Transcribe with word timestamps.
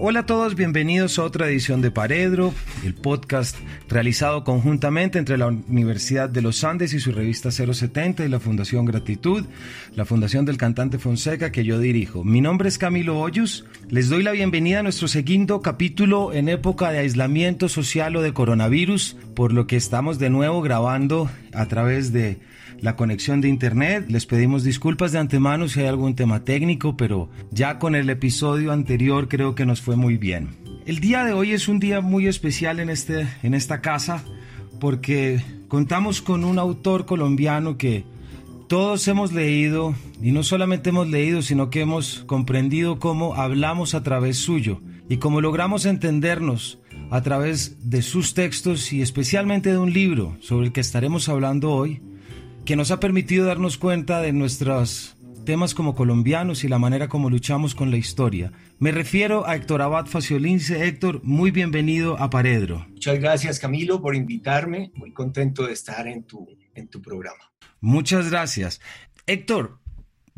Hola 0.00 0.20
a 0.20 0.26
todos, 0.26 0.54
bienvenidos 0.54 1.18
a 1.18 1.24
otra 1.24 1.48
edición 1.48 1.82
de 1.82 1.90
Paredro, 1.90 2.54
el 2.84 2.94
podcast 2.94 3.56
realizado 3.88 4.44
conjuntamente 4.44 5.18
entre 5.18 5.36
la 5.38 5.48
Universidad 5.48 6.30
de 6.30 6.40
los 6.40 6.62
Andes 6.62 6.92
y 6.92 7.00
su 7.00 7.10
revista 7.10 7.50
070 7.50 8.24
y 8.24 8.28
la 8.28 8.38
Fundación 8.38 8.84
Gratitud, 8.84 9.44
la 9.96 10.04
Fundación 10.04 10.44
del 10.44 10.56
Cantante 10.56 11.00
Fonseca 11.00 11.50
que 11.50 11.64
yo 11.64 11.80
dirijo. 11.80 12.22
Mi 12.22 12.40
nombre 12.40 12.68
es 12.68 12.78
Camilo 12.78 13.18
Hoyos, 13.18 13.64
les 13.88 14.08
doy 14.08 14.22
la 14.22 14.30
bienvenida 14.30 14.78
a 14.78 14.82
nuestro 14.84 15.08
segundo 15.08 15.62
capítulo 15.62 16.32
en 16.32 16.48
época 16.48 16.92
de 16.92 16.98
aislamiento 16.98 17.68
social 17.68 18.14
o 18.14 18.22
de 18.22 18.32
coronavirus, 18.32 19.16
por 19.38 19.52
lo 19.52 19.68
que 19.68 19.76
estamos 19.76 20.18
de 20.18 20.30
nuevo 20.30 20.62
grabando 20.62 21.30
a 21.54 21.66
través 21.66 22.12
de 22.12 22.38
la 22.80 22.96
conexión 22.96 23.40
de 23.40 23.48
internet. 23.48 24.06
Les 24.08 24.26
pedimos 24.26 24.64
disculpas 24.64 25.12
de 25.12 25.20
antemano 25.20 25.68
si 25.68 25.78
hay 25.78 25.86
algún 25.86 26.16
tema 26.16 26.42
técnico, 26.42 26.96
pero 26.96 27.30
ya 27.52 27.78
con 27.78 27.94
el 27.94 28.10
episodio 28.10 28.72
anterior 28.72 29.28
creo 29.28 29.54
que 29.54 29.64
nos 29.64 29.80
fue 29.80 29.94
muy 29.94 30.16
bien. 30.16 30.56
El 30.86 30.98
día 30.98 31.22
de 31.22 31.34
hoy 31.34 31.52
es 31.52 31.68
un 31.68 31.78
día 31.78 32.00
muy 32.00 32.26
especial 32.26 32.80
en, 32.80 32.90
este, 32.90 33.28
en 33.44 33.54
esta 33.54 33.80
casa 33.80 34.24
porque 34.80 35.40
contamos 35.68 36.20
con 36.20 36.42
un 36.42 36.58
autor 36.58 37.06
colombiano 37.06 37.78
que 37.78 38.04
todos 38.66 39.06
hemos 39.06 39.32
leído 39.32 39.94
y 40.20 40.32
no 40.32 40.42
solamente 40.42 40.90
hemos 40.90 41.06
leído, 41.08 41.42
sino 41.42 41.70
que 41.70 41.82
hemos 41.82 42.24
comprendido 42.26 42.98
cómo 42.98 43.36
hablamos 43.36 43.94
a 43.94 44.02
través 44.02 44.36
suyo 44.36 44.80
y 45.08 45.18
cómo 45.18 45.40
logramos 45.40 45.86
entendernos 45.86 46.80
a 47.10 47.22
través 47.22 47.90
de 47.90 48.02
sus 48.02 48.34
textos 48.34 48.92
y 48.92 49.02
especialmente 49.02 49.70
de 49.70 49.78
un 49.78 49.92
libro 49.92 50.36
sobre 50.40 50.66
el 50.66 50.72
que 50.72 50.80
estaremos 50.80 51.28
hablando 51.28 51.72
hoy, 51.72 52.02
que 52.64 52.76
nos 52.76 52.90
ha 52.90 53.00
permitido 53.00 53.46
darnos 53.46 53.78
cuenta 53.78 54.20
de 54.20 54.32
nuestros 54.32 55.16
temas 55.46 55.74
como 55.74 55.94
colombianos 55.94 56.64
y 56.64 56.68
la 56.68 56.78
manera 56.78 57.08
como 57.08 57.30
luchamos 57.30 57.74
con 57.74 57.90
la 57.90 57.96
historia. 57.96 58.52
Me 58.78 58.92
refiero 58.92 59.46
a 59.46 59.56
Héctor 59.56 59.80
Abad 59.80 60.04
Faciolince. 60.04 60.86
Héctor, 60.86 61.22
muy 61.24 61.50
bienvenido 61.50 62.18
a 62.18 62.28
Paredro. 62.28 62.86
Muchas 62.90 63.18
gracias 63.18 63.58
Camilo 63.58 64.02
por 64.02 64.14
invitarme. 64.14 64.92
Muy 64.94 65.12
contento 65.12 65.66
de 65.66 65.72
estar 65.72 66.06
en 66.06 66.24
tu, 66.24 66.46
en 66.74 66.88
tu 66.88 67.00
programa. 67.00 67.50
Muchas 67.80 68.30
gracias. 68.30 68.80
Héctor, 69.26 69.78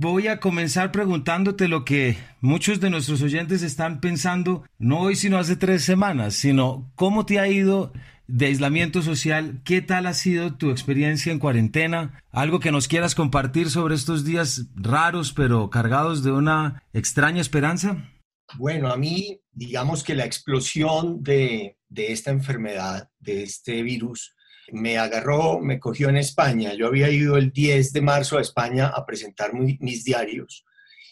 voy 0.00 0.28
a 0.28 0.40
comenzar 0.40 0.92
preguntándote 0.92 1.68
lo 1.68 1.84
que 1.84 2.16
muchos 2.40 2.80
de 2.80 2.88
nuestros 2.88 3.20
oyentes 3.20 3.60
están 3.62 4.00
pensando, 4.00 4.64
no 4.78 5.00
hoy 5.00 5.14
sino 5.14 5.36
hace 5.36 5.56
tres 5.56 5.84
semanas, 5.84 6.34
sino 6.34 6.90
cómo 6.94 7.26
te 7.26 7.38
ha 7.38 7.46
ido 7.48 7.92
de 8.26 8.46
aislamiento 8.46 9.02
social. 9.02 9.60
¿Qué 9.62 9.82
tal 9.82 10.06
ha 10.06 10.14
sido 10.14 10.54
tu 10.54 10.70
experiencia 10.70 11.32
en 11.32 11.38
cuarentena? 11.38 12.22
¿Algo 12.30 12.60
que 12.60 12.72
nos 12.72 12.88
quieras 12.88 13.14
compartir 13.14 13.68
sobre 13.68 13.94
estos 13.94 14.24
días 14.24 14.68
raros 14.74 15.34
pero 15.34 15.68
cargados 15.68 16.24
de 16.24 16.32
una 16.32 16.82
extraña 16.94 17.42
esperanza? 17.42 18.08
Bueno, 18.56 18.90
a 18.90 18.96
mí, 18.96 19.42
digamos 19.52 20.02
que 20.02 20.14
la 20.14 20.24
explosión 20.24 21.22
de, 21.22 21.76
esta 21.94 22.30
enfermedad, 22.30 23.10
de 23.18 23.42
este 23.42 23.82
virus, 23.82 24.34
me 24.72 24.98
agarró, 24.98 25.60
me 25.60 25.78
cogió 25.78 26.08
en 26.08 26.16
España. 26.16 26.74
Yo 26.74 26.86
había 26.86 27.10
ido 27.10 27.36
el 27.36 27.52
10 27.52 27.92
de 27.92 28.00
marzo 28.00 28.38
a 28.38 28.42
España 28.42 28.88
a 28.88 29.04
presentar 29.06 29.52
mis 29.54 30.04
diarios. 30.04 30.64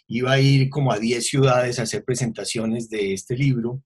Iba 0.07 0.33
a 0.33 0.41
ir 0.41 0.71
como 0.71 0.93
a 0.93 0.99
10 0.99 1.27
ciudades 1.27 1.79
a 1.79 1.83
hacer 1.83 2.05
presentaciones 2.05 2.89
de 2.89 3.13
este 3.13 3.37
libro 3.37 3.83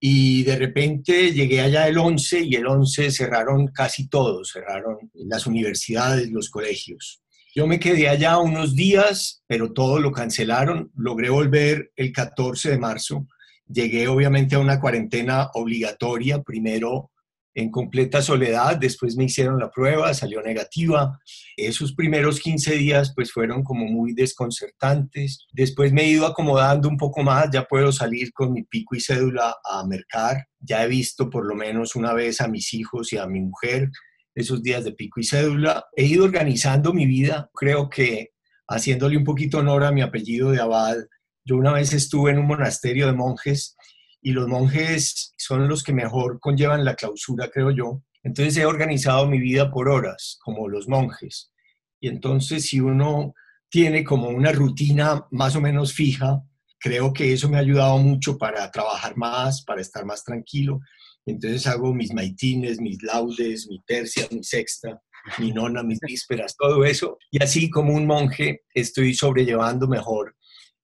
y 0.00 0.42
de 0.42 0.56
repente 0.56 1.32
llegué 1.32 1.62
allá 1.62 1.88
el 1.88 1.96
11 1.96 2.42
y 2.42 2.56
el 2.56 2.66
11 2.66 3.10
cerraron 3.10 3.68
casi 3.68 4.08
todo, 4.08 4.44
cerraron 4.44 4.98
las 5.14 5.46
universidades, 5.46 6.30
los 6.30 6.50
colegios. 6.50 7.22
Yo 7.54 7.66
me 7.66 7.78
quedé 7.80 8.08
allá 8.08 8.38
unos 8.38 8.74
días, 8.74 9.42
pero 9.46 9.72
todo 9.72 10.00
lo 10.00 10.10
cancelaron. 10.10 10.90
Logré 10.96 11.30
volver 11.30 11.92
el 11.96 12.12
14 12.12 12.72
de 12.72 12.78
marzo. 12.78 13.28
Llegué 13.66 14.08
obviamente 14.08 14.56
a 14.56 14.58
una 14.58 14.80
cuarentena 14.80 15.50
obligatoria, 15.54 16.42
primero 16.42 17.12
en 17.54 17.70
completa 17.70 18.20
soledad, 18.20 18.76
después 18.76 19.16
me 19.16 19.24
hicieron 19.24 19.60
la 19.60 19.70
prueba, 19.70 20.12
salió 20.12 20.42
negativa. 20.42 21.18
Esos 21.56 21.94
primeros 21.94 22.40
15 22.40 22.74
días 22.76 23.12
pues 23.14 23.30
fueron 23.32 23.62
como 23.62 23.86
muy 23.86 24.12
desconcertantes. 24.12 25.46
Después 25.52 25.92
me 25.92 26.02
he 26.02 26.08
ido 26.08 26.26
acomodando 26.26 26.88
un 26.88 26.96
poco 26.96 27.22
más, 27.22 27.50
ya 27.52 27.64
puedo 27.64 27.92
salir 27.92 28.32
con 28.32 28.52
mi 28.52 28.64
pico 28.64 28.96
y 28.96 29.00
cédula 29.00 29.54
a 29.64 29.86
mercar. 29.86 30.46
Ya 30.58 30.84
he 30.84 30.88
visto 30.88 31.30
por 31.30 31.46
lo 31.46 31.54
menos 31.54 31.94
una 31.94 32.12
vez 32.12 32.40
a 32.40 32.48
mis 32.48 32.74
hijos 32.74 33.12
y 33.12 33.18
a 33.18 33.26
mi 33.26 33.40
mujer 33.40 33.90
esos 34.34 34.62
días 34.62 34.84
de 34.84 34.92
pico 34.92 35.20
y 35.20 35.24
cédula. 35.24 35.84
He 35.94 36.04
ido 36.04 36.24
organizando 36.24 36.92
mi 36.92 37.06
vida, 37.06 37.50
creo 37.54 37.88
que 37.88 38.30
haciéndole 38.68 39.16
un 39.16 39.24
poquito 39.24 39.58
honor 39.58 39.84
a 39.84 39.92
mi 39.92 40.02
apellido 40.02 40.50
de 40.50 40.60
abad. 40.60 40.96
Yo 41.44 41.56
una 41.56 41.72
vez 41.72 41.92
estuve 41.92 42.32
en 42.32 42.38
un 42.38 42.46
monasterio 42.46 43.06
de 43.06 43.12
monjes 43.12 43.76
y 44.24 44.32
los 44.32 44.48
monjes 44.48 45.34
son 45.36 45.68
los 45.68 45.84
que 45.84 45.92
mejor 45.92 46.40
conllevan 46.40 46.82
la 46.82 46.94
clausura, 46.94 47.50
creo 47.50 47.70
yo. 47.70 48.02
Entonces 48.22 48.56
he 48.56 48.64
organizado 48.64 49.26
mi 49.26 49.38
vida 49.38 49.70
por 49.70 49.86
horas, 49.86 50.38
como 50.42 50.66
los 50.66 50.88
monjes. 50.88 51.52
Y 52.00 52.08
entonces 52.08 52.64
si 52.64 52.80
uno 52.80 53.34
tiene 53.68 54.02
como 54.02 54.30
una 54.30 54.50
rutina 54.50 55.26
más 55.30 55.54
o 55.56 55.60
menos 55.60 55.92
fija, 55.92 56.42
creo 56.80 57.12
que 57.12 57.34
eso 57.34 57.50
me 57.50 57.58
ha 57.58 57.60
ayudado 57.60 57.98
mucho 57.98 58.38
para 58.38 58.70
trabajar 58.70 59.14
más, 59.14 59.62
para 59.62 59.82
estar 59.82 60.06
más 60.06 60.24
tranquilo. 60.24 60.80
Entonces 61.26 61.66
hago 61.66 61.92
mis 61.92 62.14
maitines, 62.14 62.80
mis 62.80 63.02
laudes, 63.02 63.66
mi 63.68 63.82
tercia, 63.82 64.26
mi 64.30 64.42
sexta, 64.42 65.02
mi 65.38 65.52
nona, 65.52 65.82
mis 65.82 66.00
vísperas, 66.00 66.56
todo 66.56 66.82
eso. 66.86 67.18
Y 67.30 67.42
así 67.42 67.68
como 67.68 67.92
un 67.92 68.06
monje 68.06 68.62
estoy 68.72 69.12
sobrellevando 69.12 69.86
mejor 69.86 70.34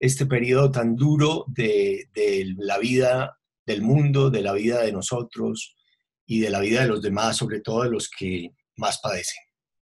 este 0.00 0.26
periodo 0.26 0.70
tan 0.70 0.96
duro 0.96 1.44
de, 1.48 2.08
la 2.56 2.78
vida 2.78 3.38
del 3.66 3.82
mundo, 3.82 4.30
de 4.30 4.42
la 4.42 4.54
vida 4.54 4.80
de 4.80 4.92
nosotros 4.92 5.76
y 6.26 6.40
de 6.40 6.50
la 6.50 6.60
vida 6.60 6.80
de 6.82 6.88
los 6.88 7.02
demás, 7.02 7.36
sobre 7.36 7.60
todo 7.60 7.84
de 7.84 7.90
los 7.90 8.08
que 8.08 8.50
más 8.76 8.98
padecen. 9.00 9.42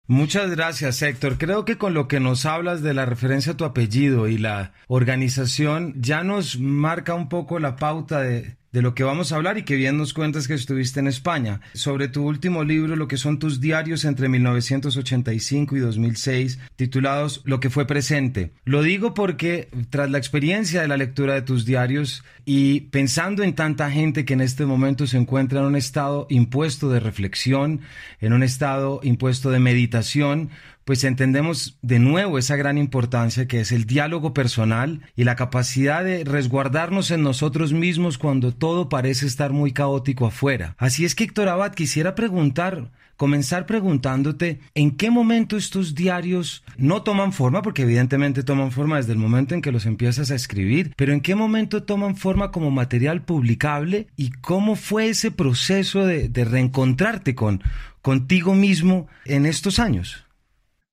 Muchas 0.05 0.51
gracias, 0.51 1.01
Héctor. 1.01 1.37
Creo 1.37 1.65
que 1.65 1.77
con 1.77 1.93
lo 1.93 2.07
que 2.07 2.19
nos 2.19 2.45
hablas 2.45 2.83
de 2.83 2.93
la 2.93 3.05
referencia 3.05 3.53
a 3.53 3.57
tu 3.57 3.65
apellido 3.65 4.27
y 4.27 4.37
la 4.37 4.73
organización 4.87 5.93
ya 5.97 6.23
nos 6.23 6.59
marca 6.59 7.15
un 7.15 7.29
poco 7.29 7.57
la 7.57 7.77
pauta 7.77 8.21
de, 8.21 8.57
de 8.73 8.81
lo 8.81 8.95
que 8.95 9.03
vamos 9.03 9.31
a 9.31 9.35
hablar 9.35 9.57
y 9.57 9.63
que 9.63 9.75
bien 9.75 9.97
nos 9.97 10.13
cuentas 10.13 10.47
que 10.47 10.55
estuviste 10.55 10.99
en 10.99 11.07
España. 11.07 11.61
Sobre 11.73 12.07
tu 12.07 12.27
último 12.27 12.63
libro, 12.63 12.95
lo 12.95 13.07
que 13.07 13.17
son 13.17 13.37
tus 13.39 13.61
diarios 13.61 14.03
entre 14.03 14.27
1985 14.27 15.77
y 15.77 15.79
2006, 15.79 16.59
titulados 16.75 17.41
Lo 17.45 17.59
que 17.59 17.69
fue 17.69 17.85
presente. 17.85 18.51
Lo 18.65 18.81
digo 18.81 19.13
porque 19.13 19.69
tras 19.91 20.09
la 20.09 20.17
experiencia 20.17 20.81
de 20.81 20.87
la 20.87 20.97
lectura 20.97 21.35
de 21.35 21.43
tus 21.43 21.65
diarios 21.65 22.23
y 22.45 22.81
pensando 22.81 23.43
en 23.43 23.53
tanta 23.53 23.91
gente 23.91 24.25
que 24.25 24.33
en 24.33 24.41
este 24.41 24.65
momento 24.65 25.05
se 25.05 25.17
encuentra 25.17 25.59
en 25.59 25.67
un 25.67 25.75
estado 25.75 26.25
impuesto 26.29 26.89
de 26.89 26.99
reflexión, 26.99 27.81
en 28.19 28.33
un 28.33 28.41
estado 28.41 28.99
impuesto 29.03 29.51
de 29.51 29.59
meditación, 29.59 30.49
pues 30.85 31.03
entendemos 31.03 31.77
de 31.81 31.99
nuevo 31.99 32.37
esa 32.37 32.55
gran 32.55 32.77
importancia 32.77 33.47
que 33.47 33.61
es 33.61 33.71
el 33.71 33.85
diálogo 33.85 34.33
personal 34.33 35.01
y 35.15 35.23
la 35.23 35.35
capacidad 35.35 36.03
de 36.03 36.23
resguardarnos 36.23 37.11
en 37.11 37.23
nosotros 37.23 37.73
mismos 37.73 38.17
cuando 38.17 38.53
todo 38.53 38.89
parece 38.89 39.25
estar 39.25 39.51
muy 39.53 39.71
caótico 39.71 40.25
afuera. 40.25 40.75
Así 40.77 41.05
es 41.05 41.15
que 41.15 41.23
Héctor 41.23 41.49
Abad 41.49 41.73
quisiera 41.73 42.15
preguntar, 42.15 42.91
comenzar 43.15 43.65
preguntándote 43.65 44.59
en 44.75 44.91
qué 44.91 45.09
momento 45.09 45.55
estos 45.55 45.95
diarios 45.95 46.63
no 46.77 47.03
toman 47.03 47.31
forma, 47.31 47.61
porque 47.61 47.83
evidentemente 47.83 48.43
toman 48.43 48.71
forma 48.71 48.97
desde 48.97 49.13
el 49.13 49.19
momento 49.19 49.55
en 49.55 49.61
que 49.61 49.71
los 49.71 49.85
empiezas 49.85 50.31
a 50.31 50.35
escribir, 50.35 50.93
pero 50.97 51.13
en 51.13 51.21
qué 51.21 51.35
momento 51.35 51.83
toman 51.83 52.15
forma 52.15 52.51
como 52.51 52.71
material 52.71 53.21
publicable 53.23 54.07
y 54.17 54.31
cómo 54.31 54.75
fue 54.75 55.09
ese 55.09 55.31
proceso 55.31 56.05
de, 56.05 56.29
de 56.29 56.45
reencontrarte 56.45 57.35
con 57.35 57.61
contigo 58.01 58.53
mismo 58.53 59.07
en 59.25 59.45
estos 59.45 59.79
años. 59.79 60.25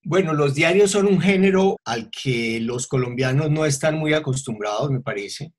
Bueno, 0.02 0.32
los 0.32 0.54
diarios 0.54 0.92
son 0.92 1.06
un 1.06 1.20
género 1.20 1.76
al 1.84 2.10
que 2.10 2.58
los 2.60 2.86
colombianos 2.86 3.50
no 3.50 3.66
están 3.66 3.98
muy 3.98 4.14
acostumbrados, 4.14 4.90
me 4.90 5.00
parece. 5.00 5.52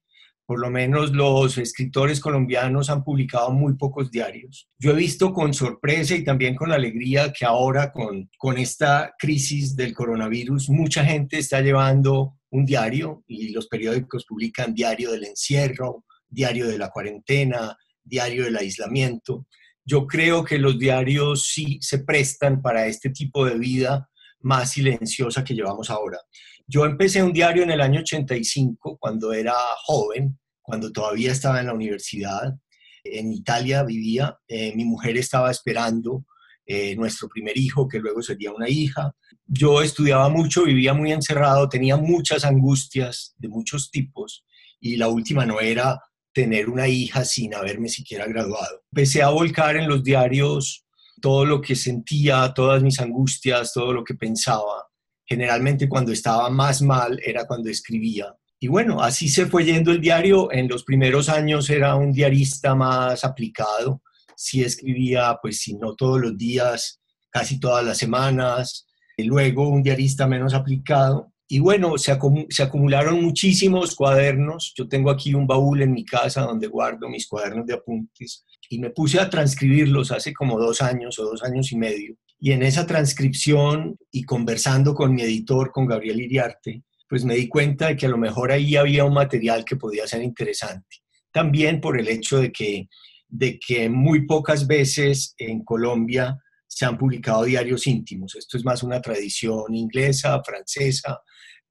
Por 0.48 0.60
lo 0.60 0.72
menos 0.72 1.12
los 1.12 1.60
escritores 1.60 2.20
colombianos 2.20 2.90
han 2.90 3.04
publicado 3.04 3.52
muy 3.52 3.76
pocos 3.76 4.10
diarios. 4.10 4.68
Yo 4.80 4.92
he 4.92 4.96
visto 4.96 5.32
con 5.32 5.54
sorpresa 5.54 6.16
y 6.16 6.24
también 6.24 6.56
con 6.56 6.72
alegría 6.72 7.32
que 7.32 7.46
ahora 7.46 7.92
con, 7.92 8.30
con 8.38 8.58
esta 8.58 9.14
crisis 9.18 9.76
del 9.76 9.94
coronavirus 9.94 10.70
mucha 10.70 11.06
gente 11.06 11.38
está 11.38 11.62
llevando 11.62 12.40
un 12.50 12.66
diario 12.66 13.24
y 13.28 13.50
los 13.50 13.68
periódicos 13.68 14.26
publican 14.26 14.74
diario 14.74 15.12
del 15.12 15.26
encierro, 15.26 16.04
diario 16.28 16.68
de 16.68 16.80
la 16.80 16.90
cuarentena, 16.90 17.78
diario 18.04 18.46
del 18.46 18.58
aislamiento. 18.58 19.46
Yo 19.86 20.08
creo 20.08 20.44
que 20.44 20.58
los 20.58 20.80
diarios 20.80 21.48
sí 21.48 21.78
se 21.80 22.00
prestan 22.00 22.62
para 22.62 22.88
este 22.88 23.12
tipo 23.12 23.46
de 23.46 23.58
vida 23.58 24.10
más 24.44 24.72
silenciosa 24.72 25.44
que 25.44 25.54
llevamos 25.54 25.90
ahora. 25.90 26.20
Yo 26.68 26.86
empecé 26.86 27.22
un 27.22 27.34
diario 27.34 27.64
en 27.64 27.72
el 27.72 27.82
año 27.82 28.00
85, 28.02 28.98
cuando 29.00 29.34
era 29.34 29.54
joven, 29.84 30.40
cuando 30.62 30.92
todavía 30.92 31.32
estaba 31.32 31.60
en 31.60 31.68
la 31.68 31.74
universidad. 31.74 32.56
En 33.04 33.34
Italia 33.34 33.84
vivía, 33.84 34.38
eh, 34.48 34.74
mi 34.76 34.86
mujer 34.86 35.18
estaba 35.18 35.52
esperando 35.52 36.26
eh, 36.66 36.96
nuestro 36.96 37.28
primer 37.28 37.58
hijo, 37.58 37.88
que 37.88 38.00
luego 38.00 38.22
sería 38.22 38.54
una 38.54 38.70
hija. 38.70 39.14
Yo 39.46 39.82
estudiaba 39.82 40.30
mucho, 40.30 40.64
vivía 40.64 40.94
muy 40.94 41.12
encerrado, 41.12 41.68
tenía 41.68 41.98
muchas 41.98 42.46
angustias 42.46 43.34
de 43.38 43.50
muchos 43.50 43.92
tipos 43.92 44.46
y 44.80 44.96
la 44.96 45.10
última 45.10 45.46
no 45.46 45.60
era 45.60 46.00
tener 46.34 46.70
una 46.70 46.88
hija 46.88 47.26
sin 47.26 47.54
haberme 47.54 47.90
siquiera 47.90 48.26
graduado. 48.26 48.84
Empecé 48.92 49.22
a 49.22 49.30
volcar 49.30 49.76
en 49.76 49.90
los 49.90 50.04
diarios 50.04 50.86
todo 51.22 51.46
lo 51.46 51.62
que 51.62 51.76
sentía, 51.76 52.52
todas 52.54 52.84
mis 52.84 53.00
angustias, 53.00 53.72
todo 53.74 53.94
lo 53.94 54.04
que 54.04 54.16
pensaba. 54.16 54.88
Generalmente 55.26 55.88
cuando 55.88 56.12
estaba 56.12 56.50
más 56.50 56.82
mal 56.82 57.20
era 57.24 57.46
cuando 57.46 57.70
escribía. 57.70 58.36
Y 58.60 58.68
bueno, 58.68 59.02
así 59.02 59.30
se 59.30 59.46
fue 59.46 59.66
yendo 59.66 59.92
el 59.92 60.02
diario. 60.02 60.52
En 60.52 60.68
los 60.68 60.84
primeros 60.84 61.30
años 61.30 61.70
era 61.70 61.96
un 61.96 62.12
diarista 62.12 62.76
más 62.76 63.24
aplicado. 63.24 64.02
Sí 64.36 64.64
escribía, 64.64 65.38
pues 65.42 65.60
si 65.60 65.76
no 65.76 65.96
todos 65.96 66.20
los 66.20 66.38
días, 66.38 67.02
casi 67.30 67.60
todas 67.60 67.86
las 67.86 67.98
semanas. 67.98 68.88
Y 69.18 69.24
luego 69.24 69.68
un 69.70 69.82
diarista 69.82 70.28
menos 70.28 70.54
aplicado. 70.54 71.32
Y 71.54 71.60
bueno, 71.60 71.98
se, 71.98 72.14
acumularon 72.14 73.22
muchísimos 73.22 73.94
cuadernos. 73.94 74.74
Yo 74.74 74.88
tengo 74.88 75.12
aquí 75.12 75.34
un 75.34 75.46
baúl 75.46 75.82
en 75.82 75.92
mi 75.92 76.06
casa 76.06 76.44
donde 76.44 76.68
guardo 76.68 77.10
mis 77.10 77.28
cuadernos 77.28 77.66
de 77.66 77.74
apuntes 77.74 78.46
y 78.70 78.80
me 78.80 78.92
puse 78.92 79.20
a 79.20 79.30
transcribirlos 79.30 80.14
hace 80.14 80.34
como 80.34 80.58
dos 80.58 80.82
años 80.82 81.20
o 81.20 81.26
dos 81.26 81.44
años 81.44 81.70
y 81.74 81.78
medio. 81.78 82.16
Y 82.40 82.54
en 82.54 82.64
esa 82.64 82.88
transcripción 82.88 83.98
y 84.10 84.24
conversando 84.24 84.96
con 84.96 85.14
mi 85.14 85.24
editor, 85.24 85.74
con 85.74 85.88
Gabriel 85.88 86.22
Iriarte, 86.22 86.84
pues 87.10 87.26
me 87.26 87.36
di 87.36 87.50
cuenta 87.50 87.88
de 87.88 87.98
que 87.98 88.06
a 88.06 88.10
lo 88.10 88.18
mejor 88.18 88.54
ahí 88.54 88.78
había 88.78 89.04
un 89.04 89.14
material 89.14 89.66
que 89.66 89.76
podía 89.76 90.08
ser 90.08 90.24
interesante. 90.24 91.00
También 91.34 91.82
por 91.82 92.00
el 92.00 92.08
hecho 92.08 92.40
de 92.40 92.54
que, 92.54 92.88
de 93.28 93.60
que 93.60 93.90
muy 93.90 94.26
pocas 94.26 94.68
veces 94.68 95.36
en 95.38 95.66
Colombia 95.66 96.38
se 96.74 96.86
han 96.86 96.98
publicado 96.98 97.44
diarios 97.44 97.86
íntimos. 97.86 98.34
Esto 98.36 98.58
es 98.58 98.64
más 98.64 98.82
una 98.82 99.02
tradición 99.02 99.76
inglesa, 99.76 100.42
francesa, 100.42 101.20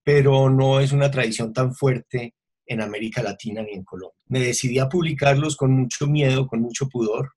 pero 0.04 0.50
no 0.50 0.78
es 0.78 0.92
una 0.92 1.10
tradición 1.10 1.54
tan 1.54 1.74
fuerte 1.74 2.34
en 2.66 2.82
América 2.82 3.22
Latina 3.22 3.62
ni 3.62 3.72
en 3.72 3.82
Colombia. 3.82 4.18
Me 4.26 4.40
decidí 4.40 4.78
a 4.78 4.90
publicarlos 4.90 5.56
con 5.56 5.72
mucho 5.72 6.06
miedo, 6.06 6.46
con 6.46 6.60
mucho 6.60 6.86
pudor, 6.86 7.32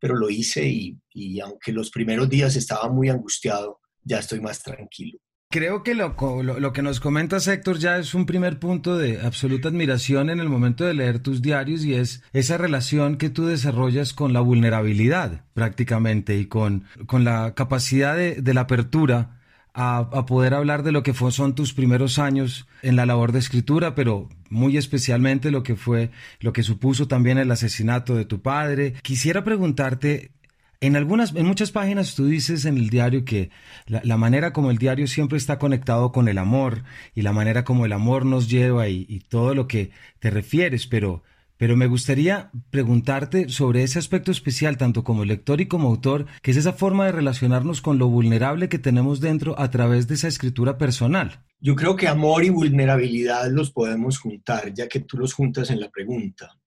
pero 0.00 0.16
lo 0.16 0.28
hice 0.28 0.66
y, 0.66 0.98
y 1.12 1.38
aunque 1.38 1.70
los 1.70 1.90
primeros 1.90 2.28
días 2.28 2.56
estaba 2.56 2.88
muy 2.88 3.08
angustiado, 3.08 3.80
ya 4.02 4.18
estoy 4.18 4.40
más 4.40 4.60
tranquilo. 4.60 5.20
Creo 5.54 5.84
que 5.84 5.94
lo, 5.94 6.16
lo, 6.42 6.72
que 6.72 6.82
nos 6.82 6.98
comentas, 6.98 7.46
Héctor, 7.46 7.78
ya 7.78 7.96
es 7.98 8.12
un 8.12 8.26
primer 8.26 8.58
punto 8.58 8.98
de 8.98 9.20
absoluta 9.20 9.68
admiración 9.68 10.28
en 10.28 10.40
el 10.40 10.48
momento 10.48 10.84
de 10.84 10.94
leer 10.94 11.20
tus 11.20 11.42
diarios 11.42 11.84
y 11.84 11.94
es 11.94 12.24
esa 12.32 12.58
relación 12.58 13.18
que 13.18 13.30
tú 13.30 13.46
desarrollas 13.46 14.14
con 14.14 14.32
la 14.32 14.40
vulnerabilidad 14.40 15.44
prácticamente 15.54 16.36
y 16.38 16.46
con, 16.46 16.86
con 17.06 17.22
la 17.22 17.54
capacidad 17.54 18.16
de, 18.16 18.42
de 18.42 18.52
la 18.52 18.62
apertura 18.62 19.38
a, 19.74 19.98
a, 19.98 20.26
poder 20.26 20.54
hablar 20.54 20.82
de 20.82 20.90
lo 20.90 21.04
que 21.04 21.14
fue, 21.14 21.30
son 21.30 21.54
tus 21.54 21.72
primeros 21.72 22.18
años 22.18 22.66
en 22.82 22.96
la 22.96 23.06
labor 23.06 23.30
de 23.30 23.38
escritura, 23.38 23.94
pero 23.94 24.28
muy 24.50 24.76
especialmente 24.76 25.52
lo 25.52 25.62
que 25.62 25.76
fue, 25.76 26.10
lo 26.40 26.52
que 26.52 26.64
supuso 26.64 27.06
también 27.06 27.38
el 27.38 27.52
asesinato 27.52 28.16
de 28.16 28.24
tu 28.24 28.42
padre. 28.42 28.94
Quisiera 29.02 29.44
preguntarte 29.44 30.32
en 30.80 30.96
algunas, 30.96 31.34
en 31.34 31.46
muchas 31.46 31.70
páginas 31.70 32.14
tú 32.14 32.26
dices 32.26 32.64
en 32.64 32.76
el 32.76 32.90
diario 32.90 33.24
que 33.24 33.50
la, 33.86 34.16
manera 34.16 34.52
como 34.52 34.70
el 34.70 34.78
diario 34.78 35.06
siempre 35.06 35.38
está 35.38 35.58
conectado 35.58 36.12
con 36.12 36.28
el 36.28 36.38
amor 36.38 36.84
y 37.14 37.22
la 37.22 37.32
manera 37.32 37.64
como 37.64 37.86
el 37.86 37.92
amor 37.92 38.26
nos 38.26 38.48
lleva 38.48 38.88
y, 38.88 39.20
todo 39.28 39.54
lo 39.54 39.66
que 39.66 39.90
te 40.18 40.30
refieres, 40.30 40.86
pero, 40.86 41.22
pero 41.56 41.76
me 41.76 41.86
gustaría 41.86 42.50
preguntarte 42.70 43.48
sobre 43.48 43.82
ese 43.82 43.98
aspecto 43.98 44.30
especial, 44.30 44.76
tanto 44.76 45.04
como 45.04 45.24
lector 45.24 45.60
y 45.60 45.66
como 45.66 45.88
autor, 45.88 46.26
que 46.42 46.50
es 46.50 46.56
esa 46.56 46.72
forma 46.72 47.06
de 47.06 47.12
relacionarnos 47.12 47.80
con 47.80 47.98
lo 47.98 48.08
vulnerable 48.08 48.68
que 48.68 48.78
tenemos 48.78 49.20
dentro 49.20 49.58
a 49.58 49.70
través 49.70 50.06
de 50.08 50.14
esa 50.14 50.28
escritura 50.28 50.78
personal. 50.78 51.44
Yo 51.58 51.74
creo 51.74 51.96
que 51.96 52.08
amor 52.08 52.44
y 52.44 52.50
vulnerabilidad 52.50 53.50
los 53.50 53.70
podemos 53.70 54.18
juntar, 54.18 54.74
ya 54.74 54.86
que 54.86 55.00
tú 55.00 55.16
los 55.16 55.32
juntas 55.32 55.70
en 55.70 55.80
la 55.80 55.90
pregunta. 55.90 56.58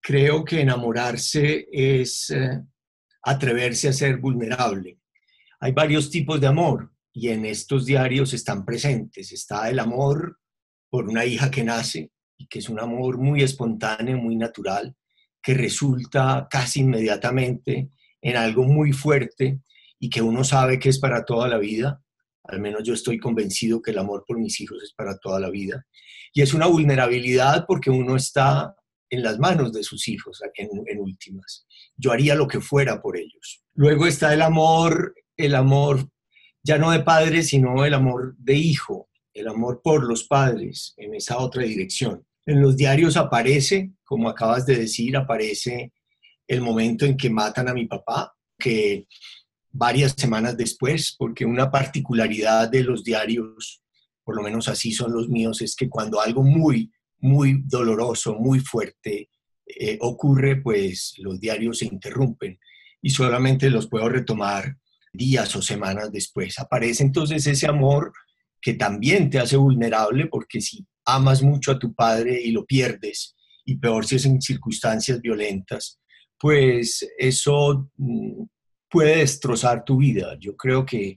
Creo 0.00 0.44
que 0.44 0.60
enamorarse 0.60 1.68
es 1.70 2.30
eh, 2.30 2.60
atreverse 3.22 3.88
a 3.88 3.92
ser 3.92 4.18
vulnerable. 4.18 4.98
Hay 5.60 5.72
varios 5.72 6.10
tipos 6.10 6.40
de 6.40 6.48
amor 6.48 6.92
y 7.12 7.28
en 7.28 7.44
estos 7.44 7.86
diarios 7.86 8.32
están 8.34 8.64
presentes. 8.64 9.32
Está 9.32 9.68
el 9.70 9.78
amor 9.78 10.38
por 10.90 11.08
una 11.08 11.24
hija 11.24 11.50
que 11.50 11.64
nace 11.64 12.10
y 12.36 12.46
que 12.46 12.58
es 12.58 12.68
un 12.68 12.80
amor 12.80 13.18
muy 13.18 13.42
espontáneo, 13.42 14.18
muy 14.18 14.36
natural, 14.36 14.94
que 15.42 15.54
resulta 15.54 16.48
casi 16.50 16.80
inmediatamente 16.80 17.90
en 18.20 18.36
algo 18.36 18.64
muy 18.64 18.92
fuerte 18.92 19.60
y 19.98 20.10
que 20.10 20.22
uno 20.22 20.42
sabe 20.42 20.78
que 20.78 20.88
es 20.88 20.98
para 20.98 21.24
toda 21.24 21.48
la 21.48 21.58
vida. 21.58 22.02
Al 22.44 22.60
menos 22.60 22.82
yo 22.82 22.94
estoy 22.94 23.18
convencido 23.18 23.80
que 23.80 23.92
el 23.92 23.98
amor 23.98 24.24
por 24.26 24.38
mis 24.38 24.60
hijos 24.60 24.82
es 24.82 24.92
para 24.92 25.18
toda 25.18 25.38
la 25.38 25.50
vida. 25.50 25.86
Y 26.34 26.42
es 26.42 26.54
una 26.54 26.66
vulnerabilidad 26.66 27.66
porque 27.66 27.90
uno 27.90 28.16
está 28.16 28.74
en 29.12 29.22
las 29.22 29.38
manos 29.38 29.74
de 29.74 29.82
sus 29.82 30.08
hijos, 30.08 30.40
en, 30.54 30.98
últimas. 30.98 31.66
Yo 31.96 32.12
haría 32.12 32.34
lo 32.34 32.48
que 32.48 32.62
fuera 32.62 33.02
por 33.02 33.18
ellos. 33.18 33.62
Luego 33.74 34.06
está 34.06 34.32
el 34.32 34.40
amor, 34.40 35.14
el 35.36 35.54
amor 35.54 36.08
ya 36.62 36.78
no 36.78 36.90
de 36.92 37.00
padre, 37.00 37.42
sino 37.42 37.84
el 37.84 37.92
amor 37.92 38.34
de 38.38 38.54
hijo, 38.54 39.10
el 39.34 39.48
amor 39.48 39.82
por 39.84 40.04
los 40.04 40.24
padres, 40.24 40.94
en 40.96 41.14
esa 41.14 41.38
otra 41.38 41.62
dirección. 41.62 42.24
En 42.46 42.62
los 42.62 42.74
diarios 42.74 43.18
aparece, 43.18 43.92
como 44.02 44.30
acabas 44.30 44.64
de 44.64 44.76
decir, 44.76 45.14
aparece 45.14 45.92
el 46.48 46.62
momento 46.62 47.04
en 47.04 47.18
que 47.18 47.28
matan 47.28 47.68
a 47.68 47.74
mi 47.74 47.84
papá, 47.84 48.34
que 48.58 49.06
varias 49.70 50.14
semanas 50.16 50.56
después, 50.56 51.14
porque 51.18 51.44
una 51.44 51.70
particularidad 51.70 52.70
de 52.70 52.82
los 52.82 53.04
diarios, 53.04 53.82
por 54.24 54.36
lo 54.36 54.42
menos 54.42 54.68
así 54.68 54.90
son 54.92 55.12
los 55.12 55.28
míos, 55.28 55.60
es 55.60 55.76
que 55.76 55.90
cuando 55.90 56.18
algo 56.18 56.42
muy 56.42 56.90
muy 57.22 57.62
doloroso, 57.64 58.34
muy 58.34 58.60
fuerte 58.60 59.30
eh, 59.66 59.96
ocurre, 60.00 60.56
pues 60.56 61.14
los 61.18 61.40
diarios 61.40 61.78
se 61.78 61.86
interrumpen 61.86 62.58
y 63.00 63.10
solamente 63.10 63.70
los 63.70 63.88
puedo 63.88 64.08
retomar 64.08 64.76
días 65.12 65.54
o 65.56 65.62
semanas 65.62 66.10
después. 66.12 66.58
Aparece 66.58 67.02
entonces 67.04 67.46
ese 67.46 67.66
amor 67.66 68.12
que 68.60 68.74
también 68.74 69.30
te 69.30 69.38
hace 69.38 69.56
vulnerable 69.56 70.26
porque 70.26 70.60
si 70.60 70.86
amas 71.04 71.42
mucho 71.42 71.72
a 71.72 71.78
tu 71.78 71.94
padre 71.94 72.40
y 72.40 72.50
lo 72.50 72.64
pierdes, 72.64 73.34
y 73.64 73.76
peor 73.76 74.04
si 74.04 74.16
es 74.16 74.26
en 74.26 74.40
circunstancias 74.40 75.20
violentas, 75.20 76.00
pues 76.38 77.08
eso 77.18 77.90
mm, 77.96 78.44
puede 78.90 79.18
destrozar 79.18 79.84
tu 79.84 79.98
vida. 79.98 80.36
Yo 80.40 80.56
creo 80.56 80.84
que 80.84 81.16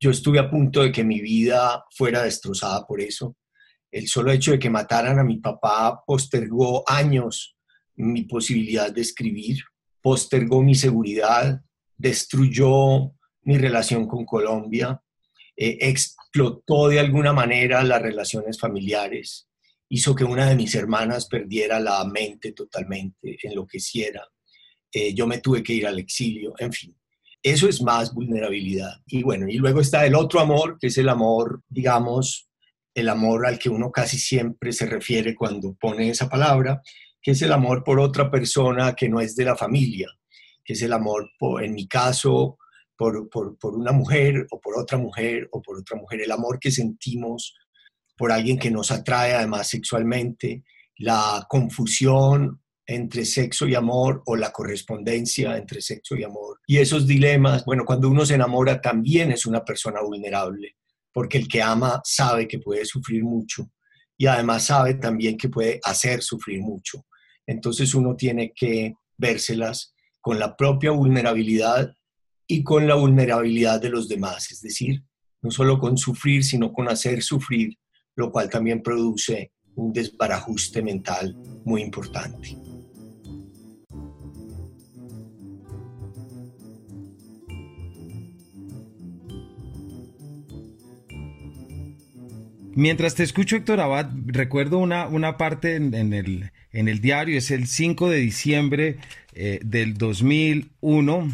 yo 0.00 0.10
estuve 0.10 0.38
a 0.40 0.50
punto 0.50 0.82
de 0.82 0.92
que 0.92 1.04
mi 1.04 1.20
vida 1.20 1.84
fuera 1.96 2.24
destrozada 2.24 2.84
por 2.86 3.00
eso 3.00 3.36
el 3.94 4.08
solo 4.08 4.32
hecho 4.32 4.50
de 4.50 4.58
que 4.58 4.70
mataran 4.70 5.20
a 5.20 5.24
mi 5.24 5.36
papá 5.36 6.02
postergó 6.04 6.82
años 6.90 7.56
mi 7.94 8.24
posibilidad 8.24 8.90
de 8.90 9.00
escribir, 9.00 9.62
postergó 10.02 10.64
mi 10.64 10.74
seguridad, 10.74 11.62
destruyó 11.96 13.12
mi 13.42 13.56
relación 13.56 14.08
con 14.08 14.24
Colombia, 14.24 15.00
eh, 15.56 15.78
explotó 15.80 16.88
de 16.88 16.98
alguna 16.98 17.32
manera 17.32 17.84
las 17.84 18.02
relaciones 18.02 18.58
familiares, 18.58 19.48
hizo 19.88 20.12
que 20.16 20.24
una 20.24 20.48
de 20.48 20.56
mis 20.56 20.74
hermanas 20.74 21.28
perdiera 21.28 21.78
la 21.78 22.04
mente 22.04 22.50
totalmente, 22.50 23.38
enloqueciera. 23.44 24.26
Eh, 24.90 25.14
yo 25.14 25.28
me 25.28 25.38
tuve 25.38 25.62
que 25.62 25.72
ir 25.72 25.86
al 25.86 26.00
exilio, 26.00 26.52
en 26.58 26.72
fin. 26.72 26.96
Eso 27.40 27.68
es 27.68 27.80
más 27.80 28.12
vulnerabilidad. 28.12 29.02
Y 29.06 29.22
bueno, 29.22 29.46
y 29.48 29.54
luego 29.54 29.80
está 29.80 30.04
el 30.04 30.16
otro 30.16 30.40
amor, 30.40 30.78
que 30.80 30.88
es 30.88 30.98
el 30.98 31.08
amor, 31.08 31.62
digamos, 31.68 32.48
el 32.94 33.08
amor 33.08 33.46
al 33.46 33.58
que 33.58 33.68
uno 33.68 33.90
casi 33.90 34.18
siempre 34.18 34.72
se 34.72 34.86
refiere 34.86 35.34
cuando 35.34 35.74
pone 35.74 36.10
esa 36.10 36.28
palabra, 36.28 36.80
que 37.20 37.32
es 37.32 37.42
el 37.42 37.52
amor 37.52 37.82
por 37.82 37.98
otra 37.98 38.30
persona 38.30 38.94
que 38.94 39.08
no 39.08 39.20
es 39.20 39.34
de 39.34 39.44
la 39.44 39.56
familia, 39.56 40.08
que 40.64 40.74
es 40.74 40.82
el 40.82 40.92
amor, 40.92 41.28
por, 41.38 41.64
en 41.64 41.74
mi 41.74 41.88
caso, 41.88 42.58
por, 42.96 43.28
por, 43.28 43.74
una 43.74 43.92
mujer 43.92 44.46
o 44.50 44.60
por 44.60 44.78
otra 44.78 44.98
mujer 44.98 45.48
o 45.50 45.60
por 45.60 45.78
otra 45.78 45.98
mujer, 45.98 46.20
el 46.20 46.30
amor 46.30 46.60
que 46.60 46.70
sentimos 46.70 47.54
por 48.16 48.30
alguien 48.30 48.58
que 48.58 48.70
nos 48.70 48.92
atrae 48.92 49.34
además 49.34 49.68
sexualmente, 49.68 50.62
la 50.98 51.44
confusión 51.48 52.60
entre 52.86 53.24
sexo 53.24 53.66
y 53.66 53.74
amor 53.74 54.22
o 54.26 54.36
la 54.36 54.52
correspondencia 54.52 55.56
entre 55.56 55.80
sexo 55.80 56.14
y 56.14 56.22
amor. 56.22 56.60
Y 56.66 56.76
esos 56.76 57.06
dilemas, 57.06 57.64
bueno, 57.64 57.84
cuando 57.84 58.08
uno 58.08 58.24
se 58.24 58.34
enamora 58.34 58.80
también 58.80 59.32
es 59.32 59.46
una 59.46 59.64
persona 59.64 60.00
vulnerable 60.02 60.76
porque 61.14 61.38
el 61.38 61.48
que 61.48 61.62
ama 61.62 62.02
sabe 62.04 62.46
que 62.48 62.58
puede 62.58 62.84
sufrir 62.84 63.22
mucho 63.22 63.70
y 64.18 64.26
además 64.26 64.64
sabe 64.64 64.94
también 64.94 65.38
que 65.38 65.48
puede 65.48 65.80
hacer 65.84 66.22
sufrir 66.22 66.60
mucho. 66.60 67.06
Entonces 67.46 67.94
uno 67.94 68.16
tiene 68.16 68.52
que 68.54 68.94
vérselas 69.16 69.94
con 70.20 70.38
la 70.38 70.56
propia 70.56 70.90
vulnerabilidad 70.90 71.94
y 72.46 72.64
con 72.64 72.88
la 72.88 72.96
vulnerabilidad 72.96 73.80
de 73.80 73.90
los 73.90 74.08
demás, 74.08 74.50
es 74.50 74.60
decir, 74.60 75.04
no 75.40 75.50
solo 75.50 75.78
con 75.78 75.96
sufrir, 75.96 76.42
sino 76.42 76.72
con 76.72 76.88
hacer 76.88 77.22
sufrir, 77.22 77.78
lo 78.16 78.32
cual 78.32 78.50
también 78.50 78.82
produce 78.82 79.52
un 79.76 79.92
desbarajuste 79.92 80.82
mental 80.82 81.36
muy 81.64 81.82
importante. 81.82 82.56
Mientras 92.76 93.14
te 93.14 93.22
escucho, 93.22 93.56
Héctor 93.56 93.80
Abad, 93.80 94.10
recuerdo 94.26 94.78
una, 94.78 95.06
una 95.06 95.36
parte 95.36 95.76
en, 95.76 95.94
el, 96.12 96.50
en 96.72 96.88
el 96.88 97.00
diario, 97.00 97.38
es 97.38 97.50
el 97.50 97.66
5 97.66 98.10
de 98.10 98.18
diciembre 98.18 98.96
eh, 99.34 99.60
del 99.64 99.94
2001 99.94 101.28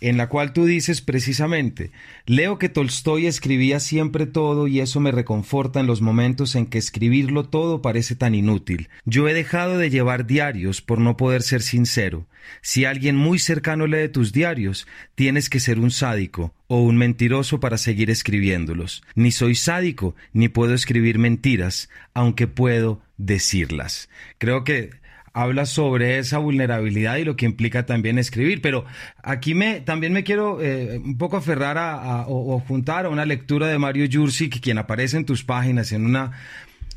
en 0.00 0.16
la 0.16 0.28
cual 0.28 0.52
tú 0.52 0.64
dices 0.64 1.00
precisamente, 1.00 1.90
leo 2.26 2.58
que 2.58 2.68
Tolstoy 2.68 3.26
escribía 3.26 3.80
siempre 3.80 4.26
todo 4.26 4.66
y 4.66 4.80
eso 4.80 5.00
me 5.00 5.12
reconforta 5.12 5.80
en 5.80 5.86
los 5.86 6.00
momentos 6.00 6.54
en 6.54 6.66
que 6.66 6.78
escribirlo 6.78 7.44
todo 7.44 7.82
parece 7.82 8.14
tan 8.16 8.34
inútil. 8.34 8.88
Yo 9.04 9.28
he 9.28 9.34
dejado 9.34 9.78
de 9.78 9.90
llevar 9.90 10.26
diarios 10.26 10.80
por 10.80 10.98
no 10.98 11.16
poder 11.16 11.42
ser 11.42 11.62
sincero. 11.62 12.26
Si 12.62 12.84
alguien 12.84 13.16
muy 13.16 13.38
cercano 13.38 13.86
lee 13.86 14.08
tus 14.08 14.32
diarios, 14.32 14.86
tienes 15.14 15.50
que 15.50 15.60
ser 15.60 15.78
un 15.78 15.90
sádico 15.90 16.54
o 16.66 16.82
un 16.82 16.96
mentiroso 16.96 17.60
para 17.60 17.78
seguir 17.78 18.10
escribiéndolos. 18.10 19.02
Ni 19.14 19.32
soy 19.32 19.54
sádico, 19.54 20.14
ni 20.32 20.48
puedo 20.48 20.74
escribir 20.74 21.18
mentiras, 21.18 21.90
aunque 22.14 22.46
puedo 22.46 23.02
decirlas. 23.16 24.08
Creo 24.38 24.64
que 24.64 24.99
habla 25.32 25.66
sobre 25.66 26.18
esa 26.18 26.38
vulnerabilidad 26.38 27.16
y 27.16 27.24
lo 27.24 27.36
que 27.36 27.46
implica 27.46 27.86
también 27.86 28.18
escribir. 28.18 28.60
Pero 28.62 28.84
aquí 29.22 29.54
me, 29.54 29.80
también 29.80 30.12
me 30.12 30.24
quiero 30.24 30.60
eh, 30.60 30.98
un 30.98 31.18
poco 31.18 31.36
aferrar 31.36 31.78
a, 31.78 32.26
o, 32.28 32.60
juntar 32.60 33.06
a 33.06 33.08
una 33.08 33.24
lectura 33.24 33.66
de 33.66 33.78
Mario 33.78 34.06
Jursic, 34.10 34.60
quien 34.60 34.78
aparece 34.78 35.16
en 35.16 35.24
tus 35.24 35.44
páginas 35.44 35.92
en 35.92 36.04
una 36.04 36.32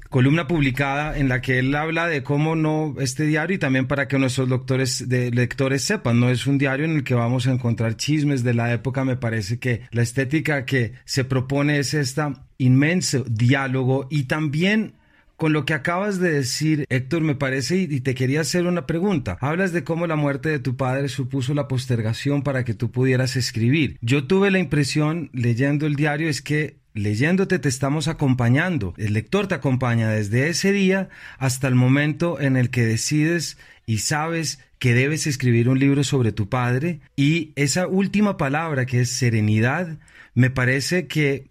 columna 0.09 0.47
publicada 0.47 1.17
en 1.17 1.27
la 1.27 1.41
que 1.41 1.57
él 1.57 1.73
habla 1.73 2.05
de 2.07 2.21
cómo 2.21 2.55
no 2.55 2.93
este 2.99 3.25
diario 3.25 3.55
y 3.55 3.59
también 3.59 3.87
para 3.87 4.07
que 4.07 4.19
nuestros 4.19 4.47
lectores, 4.47 5.09
de, 5.09 5.31
lectores 5.31 5.83
sepan, 5.83 6.19
no 6.19 6.29
es 6.29 6.45
un 6.45 6.59
diario 6.59 6.85
en 6.85 6.97
el 6.97 7.03
que 7.03 7.15
vamos 7.15 7.47
a 7.47 7.51
encontrar 7.51 7.97
chismes 7.97 8.43
de 8.43 8.53
la 8.53 8.71
época, 8.71 9.05
me 9.05 9.15
parece 9.15 9.57
que 9.57 9.81
la 9.89 10.03
estética 10.03 10.65
que 10.65 10.93
se 11.03 11.23
propone 11.23 11.79
es 11.79 11.95
esta 11.95 12.45
inmenso 12.59 13.25
diálogo 13.27 14.07
y 14.11 14.25
también 14.25 14.93
con 15.37 15.53
lo 15.53 15.65
que 15.65 15.73
acabas 15.73 16.19
de 16.19 16.31
decir, 16.31 16.85
Héctor, 16.89 17.21
me 17.21 17.35
parece, 17.35 17.77
y 17.77 17.99
te 18.01 18.15
quería 18.15 18.41
hacer 18.41 18.65
una 18.65 18.85
pregunta. 18.85 19.37
Hablas 19.41 19.73
de 19.73 19.83
cómo 19.83 20.07
la 20.07 20.15
muerte 20.15 20.49
de 20.49 20.59
tu 20.59 20.77
padre 20.77 21.09
supuso 21.09 21.53
la 21.53 21.67
postergación 21.67 22.43
para 22.43 22.63
que 22.63 22.73
tú 22.73 22.91
pudieras 22.91 23.35
escribir. 23.35 23.97
Yo 24.01 24.25
tuve 24.25 24.51
la 24.51 24.59
impresión, 24.59 25.29
leyendo 25.33 25.85
el 25.85 25.95
diario, 25.95 26.29
es 26.29 26.41
que 26.41 26.77
leyéndote 26.93 27.59
te 27.59 27.69
estamos 27.69 28.07
acompañando. 28.07 28.93
El 28.97 29.13
lector 29.13 29.47
te 29.47 29.55
acompaña 29.55 30.09
desde 30.09 30.49
ese 30.49 30.71
día 30.71 31.09
hasta 31.37 31.67
el 31.67 31.75
momento 31.75 32.39
en 32.39 32.55
el 32.55 32.69
que 32.69 32.85
decides 32.85 33.57
y 33.85 33.99
sabes 33.99 34.59
que 34.79 34.93
debes 34.93 35.27
escribir 35.27 35.69
un 35.69 35.79
libro 35.79 36.03
sobre 36.03 36.31
tu 36.31 36.49
padre. 36.49 36.99
Y 37.15 37.51
esa 37.55 37.87
última 37.87 38.37
palabra 38.37 38.85
que 38.85 39.01
es 39.01 39.09
serenidad, 39.09 39.97
me 40.35 40.49
parece 40.49 41.07
que 41.07 41.47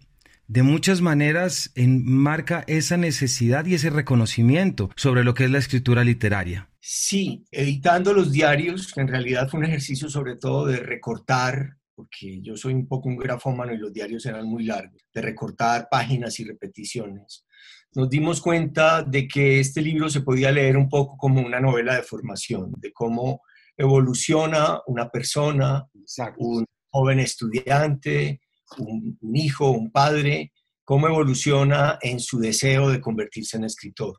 de 0.47 0.63
muchas 0.63 1.01
maneras 1.01 1.71
enmarca 1.75 2.63
esa 2.67 2.97
necesidad 2.97 3.65
y 3.65 3.75
ese 3.75 3.89
reconocimiento 3.89 4.89
sobre 4.95 5.23
lo 5.23 5.33
que 5.33 5.45
es 5.45 5.51
la 5.51 5.59
escritura 5.59 6.03
literaria. 6.03 6.69
Sí, 6.79 7.45
editando 7.49 8.13
los 8.13 8.31
diarios, 8.31 8.91
que 8.91 9.01
en 9.01 9.07
realidad 9.07 9.47
fue 9.49 9.61
un 9.61 9.65
ejercicio 9.65 10.09
sobre 10.09 10.35
todo 10.35 10.65
de 10.65 10.77
recortar, 10.77 11.77
porque 11.95 12.41
yo 12.41 12.57
soy 12.57 12.73
un 12.73 12.87
poco 12.87 13.07
un 13.07 13.17
grafómano 13.17 13.73
y 13.73 13.77
los 13.77 13.93
diarios 13.93 14.25
eran 14.25 14.45
muy 14.45 14.65
largos, 14.65 15.01
de 15.13 15.21
recortar 15.21 15.87
páginas 15.89 16.39
y 16.39 16.43
repeticiones. 16.43 17.45
Nos 17.95 18.09
dimos 18.09 18.41
cuenta 18.41 19.03
de 19.03 19.27
que 19.27 19.59
este 19.59 19.81
libro 19.81 20.09
se 20.09 20.21
podía 20.21 20.51
leer 20.51 20.75
un 20.75 20.89
poco 20.89 21.15
como 21.15 21.41
una 21.41 21.59
novela 21.59 21.95
de 21.95 22.03
formación, 22.03 22.73
de 22.77 22.91
cómo 22.91 23.41
evoluciona 23.77 24.79
una 24.87 25.09
persona, 25.09 25.87
un 26.37 26.65
joven 26.89 27.19
estudiante, 27.19 28.41
un, 28.77 29.17
hijo, 29.35 29.71
un 29.71 29.91
padre, 29.91 30.51
cómo 30.83 31.07
evoluciona 31.07 31.97
en 32.01 32.19
su 32.19 32.39
deseo 32.39 32.89
de 32.89 33.01
convertirse 33.01 33.57
en 33.57 33.63
escritor, 33.63 34.17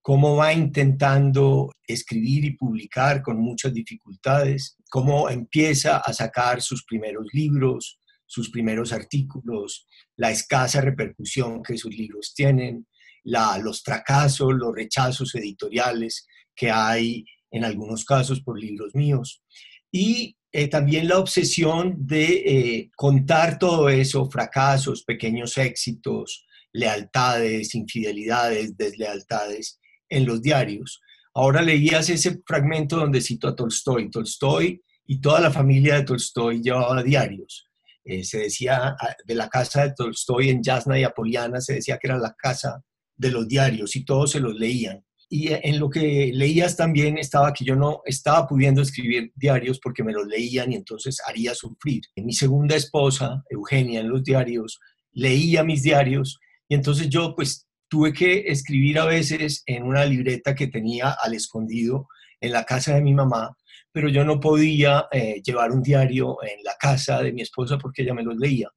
cómo 0.00 0.36
va 0.36 0.52
intentando 0.52 1.72
escribir 1.86 2.44
y 2.44 2.56
publicar 2.56 3.22
con 3.22 3.38
muchas 3.38 3.72
dificultades, 3.72 4.76
cómo 4.90 5.30
empieza 5.30 5.98
a 5.98 6.12
sacar 6.12 6.60
sus 6.60 6.84
primeros 6.84 7.26
libros, 7.32 7.98
sus 8.26 8.50
primeros 8.50 8.92
artículos, 8.92 9.86
la 10.16 10.30
escasa 10.30 10.80
repercusión 10.80 11.62
que 11.62 11.76
sus 11.76 11.94
libros 11.94 12.32
tienen, 12.34 12.86
los 13.24 13.82
fracasos, 13.82 14.54
los 14.54 14.74
rechazos 14.74 15.34
editoriales 15.34 16.26
que 16.54 16.70
hay 16.70 17.24
en 17.50 17.64
algunos 17.64 18.04
casos 18.04 18.40
por 18.40 18.58
libros 18.58 18.94
míos. 18.94 19.42
Y 19.90 20.36
eh, 20.52 20.68
también 20.68 21.08
la 21.08 21.18
obsesión 21.18 21.96
de 21.98 22.24
eh, 22.26 22.90
contar 22.94 23.58
todo 23.58 23.88
eso, 23.88 24.30
fracasos, 24.30 25.02
pequeños 25.02 25.56
éxitos, 25.56 26.46
lealtades, 26.72 27.74
infidelidades, 27.74 28.76
deslealtades 28.76 29.80
en 30.10 30.26
los 30.26 30.42
diarios. 30.42 31.00
Ahora 31.34 31.62
leías 31.62 32.10
ese 32.10 32.42
fragmento 32.46 32.96
donde 32.96 33.22
cito 33.22 33.48
a 33.48 33.56
Tolstoy. 33.56 34.10
Tolstoy 34.10 34.82
y 35.06 35.20
toda 35.20 35.40
la 35.40 35.50
familia 35.50 35.94
de 35.94 36.04
Tolstoy 36.04 36.62
llevaba 36.62 37.02
diarios. 37.02 37.68
Eh, 38.04 38.22
se 38.22 38.40
decía 38.40 38.94
ah, 39.00 39.16
de 39.24 39.34
la 39.34 39.48
casa 39.48 39.84
de 39.84 39.94
Tolstoy 39.94 40.50
en 40.50 40.62
Yasna 40.62 40.98
y 40.98 41.04
Apoliana, 41.04 41.62
se 41.62 41.74
decía 41.74 41.96
que 41.98 42.08
era 42.08 42.18
la 42.18 42.34
casa 42.34 42.82
de 43.16 43.30
los 43.30 43.48
diarios 43.48 43.96
y 43.96 44.04
todos 44.04 44.32
se 44.32 44.40
los 44.40 44.54
leían 44.54 45.02
y 45.34 45.48
en 45.50 45.80
lo 45.80 45.88
que 45.88 46.30
leías 46.34 46.76
también 46.76 47.16
estaba 47.16 47.54
que 47.54 47.64
yo 47.64 47.74
no 47.74 48.02
estaba 48.04 48.46
pudiendo 48.46 48.82
escribir 48.82 49.32
diarios 49.34 49.80
porque 49.82 50.04
me 50.04 50.12
los 50.12 50.26
leían 50.26 50.70
y 50.70 50.76
entonces 50.76 51.22
haría 51.26 51.54
sufrir. 51.54 52.02
Mi 52.16 52.34
segunda 52.34 52.76
esposa, 52.76 53.42
Eugenia, 53.48 54.00
en 54.00 54.10
los 54.10 54.22
diarios, 54.22 54.78
leía 55.10 55.64
mis 55.64 55.82
diarios 55.84 56.38
y 56.68 56.74
entonces 56.74 57.08
yo 57.08 57.34
pues 57.34 57.66
tuve 57.88 58.12
que 58.12 58.40
escribir 58.48 58.98
a 58.98 59.06
veces 59.06 59.62
en 59.64 59.84
una 59.84 60.04
libreta 60.04 60.54
que 60.54 60.66
tenía 60.66 61.16
al 61.22 61.32
escondido 61.32 62.08
en 62.38 62.52
la 62.52 62.64
casa 62.64 62.94
de 62.94 63.00
mi 63.00 63.14
mamá, 63.14 63.56
pero 63.90 64.10
yo 64.10 64.26
no 64.26 64.38
podía 64.38 65.06
eh, 65.12 65.40
llevar 65.42 65.70
un 65.70 65.82
diario 65.82 66.36
en 66.42 66.62
la 66.62 66.74
casa 66.78 67.22
de 67.22 67.32
mi 67.32 67.40
esposa 67.40 67.78
porque 67.78 68.02
ella 68.02 68.12
me 68.12 68.22
los 68.22 68.36
leía. 68.36 68.68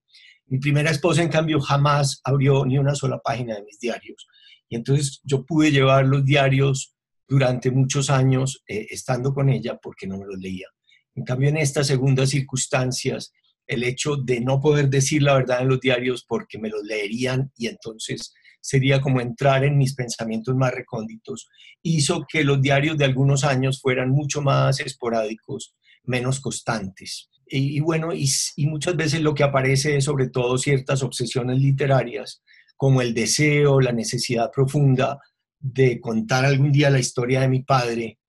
Mi 0.46 0.60
primera 0.60 0.90
esposa, 0.90 1.22
en 1.22 1.28
cambio, 1.28 1.60
jamás 1.60 2.22
abrió 2.24 2.66
ni 2.66 2.78
una 2.78 2.96
sola 2.96 3.20
página 3.20 3.56
de 3.56 3.64
mis 3.64 3.78
diarios. 3.78 4.26
Y 4.70 4.76
entonces 4.76 5.22
yo 5.24 5.46
pude 5.46 5.72
llevar 5.72 6.06
los 6.06 6.26
diarios 6.26 6.96
durante 7.28 7.72
muchos 7.72 8.10
años 8.10 8.64
eh, 8.68 8.88
estando 8.90 9.34
con 9.34 9.50
ella 9.50 9.78
porque 9.82 10.08
no 10.08 10.18
me 10.18 10.26
los 10.26 10.38
leía. 10.38 10.68
En 11.16 11.24
cambio, 11.24 11.50
en 11.50 11.58
estas 11.58 11.88
segundas 11.88 12.30
circunstancias, 12.30 13.32
el 13.68 13.84
hecho 13.84 14.16
de 14.18 14.42
no 14.42 14.60
poder 14.60 14.90
decir 14.90 15.24
la 15.24 15.36
verdad 15.36 15.62
en 15.62 15.70
los 15.70 15.80
diarios 15.80 16.24
porque 16.28 16.60
me 16.60 16.70
los 16.70 16.84
leerían 16.84 17.52
y 17.58 17.68
entonces 17.68 18.34
sería 18.62 19.00
como 19.00 19.22
entrar 19.22 19.64
en 19.64 19.78
mis 19.78 19.94
pensamientos 19.94 20.56
más 20.56 20.74
recónditos, 20.74 21.48
hizo 21.84 22.26
que 22.28 22.44
los 22.44 22.62
diarios 22.62 22.98
de 22.98 23.06
algunos 23.06 23.44
años 23.44 23.80
fueran 23.80 24.10
mucho 24.10 24.42
más 24.42 24.80
esporádicos, 24.80 25.76
menos 26.04 26.40
constantes. 26.40 27.30
Y, 27.48 27.80
bueno, 27.80 28.12
y, 28.12 28.28
y, 28.56 28.66
muchas 28.66 28.96
veces 28.96 29.22
lo 29.22 29.36
que 29.36 29.44
aparece 29.44 29.98
es 29.98 30.06
sobre 30.06 30.30
todo 30.30 30.58
ciertas 30.58 31.04
obsesiones 31.04 31.60
literarias 31.60 32.42
como 32.76 33.02
el 33.02 33.14
deseo, 33.14 33.80
la 33.80 33.92
necesidad 33.92 34.52
profunda 34.52 35.20
de 35.60 36.00
contar 36.00 36.46
algún 36.46 36.72
día 36.72 36.90
la 36.90 37.00
historia 37.00 37.42
de 37.42 37.50
mi 37.50 37.64
padre, 37.64 38.20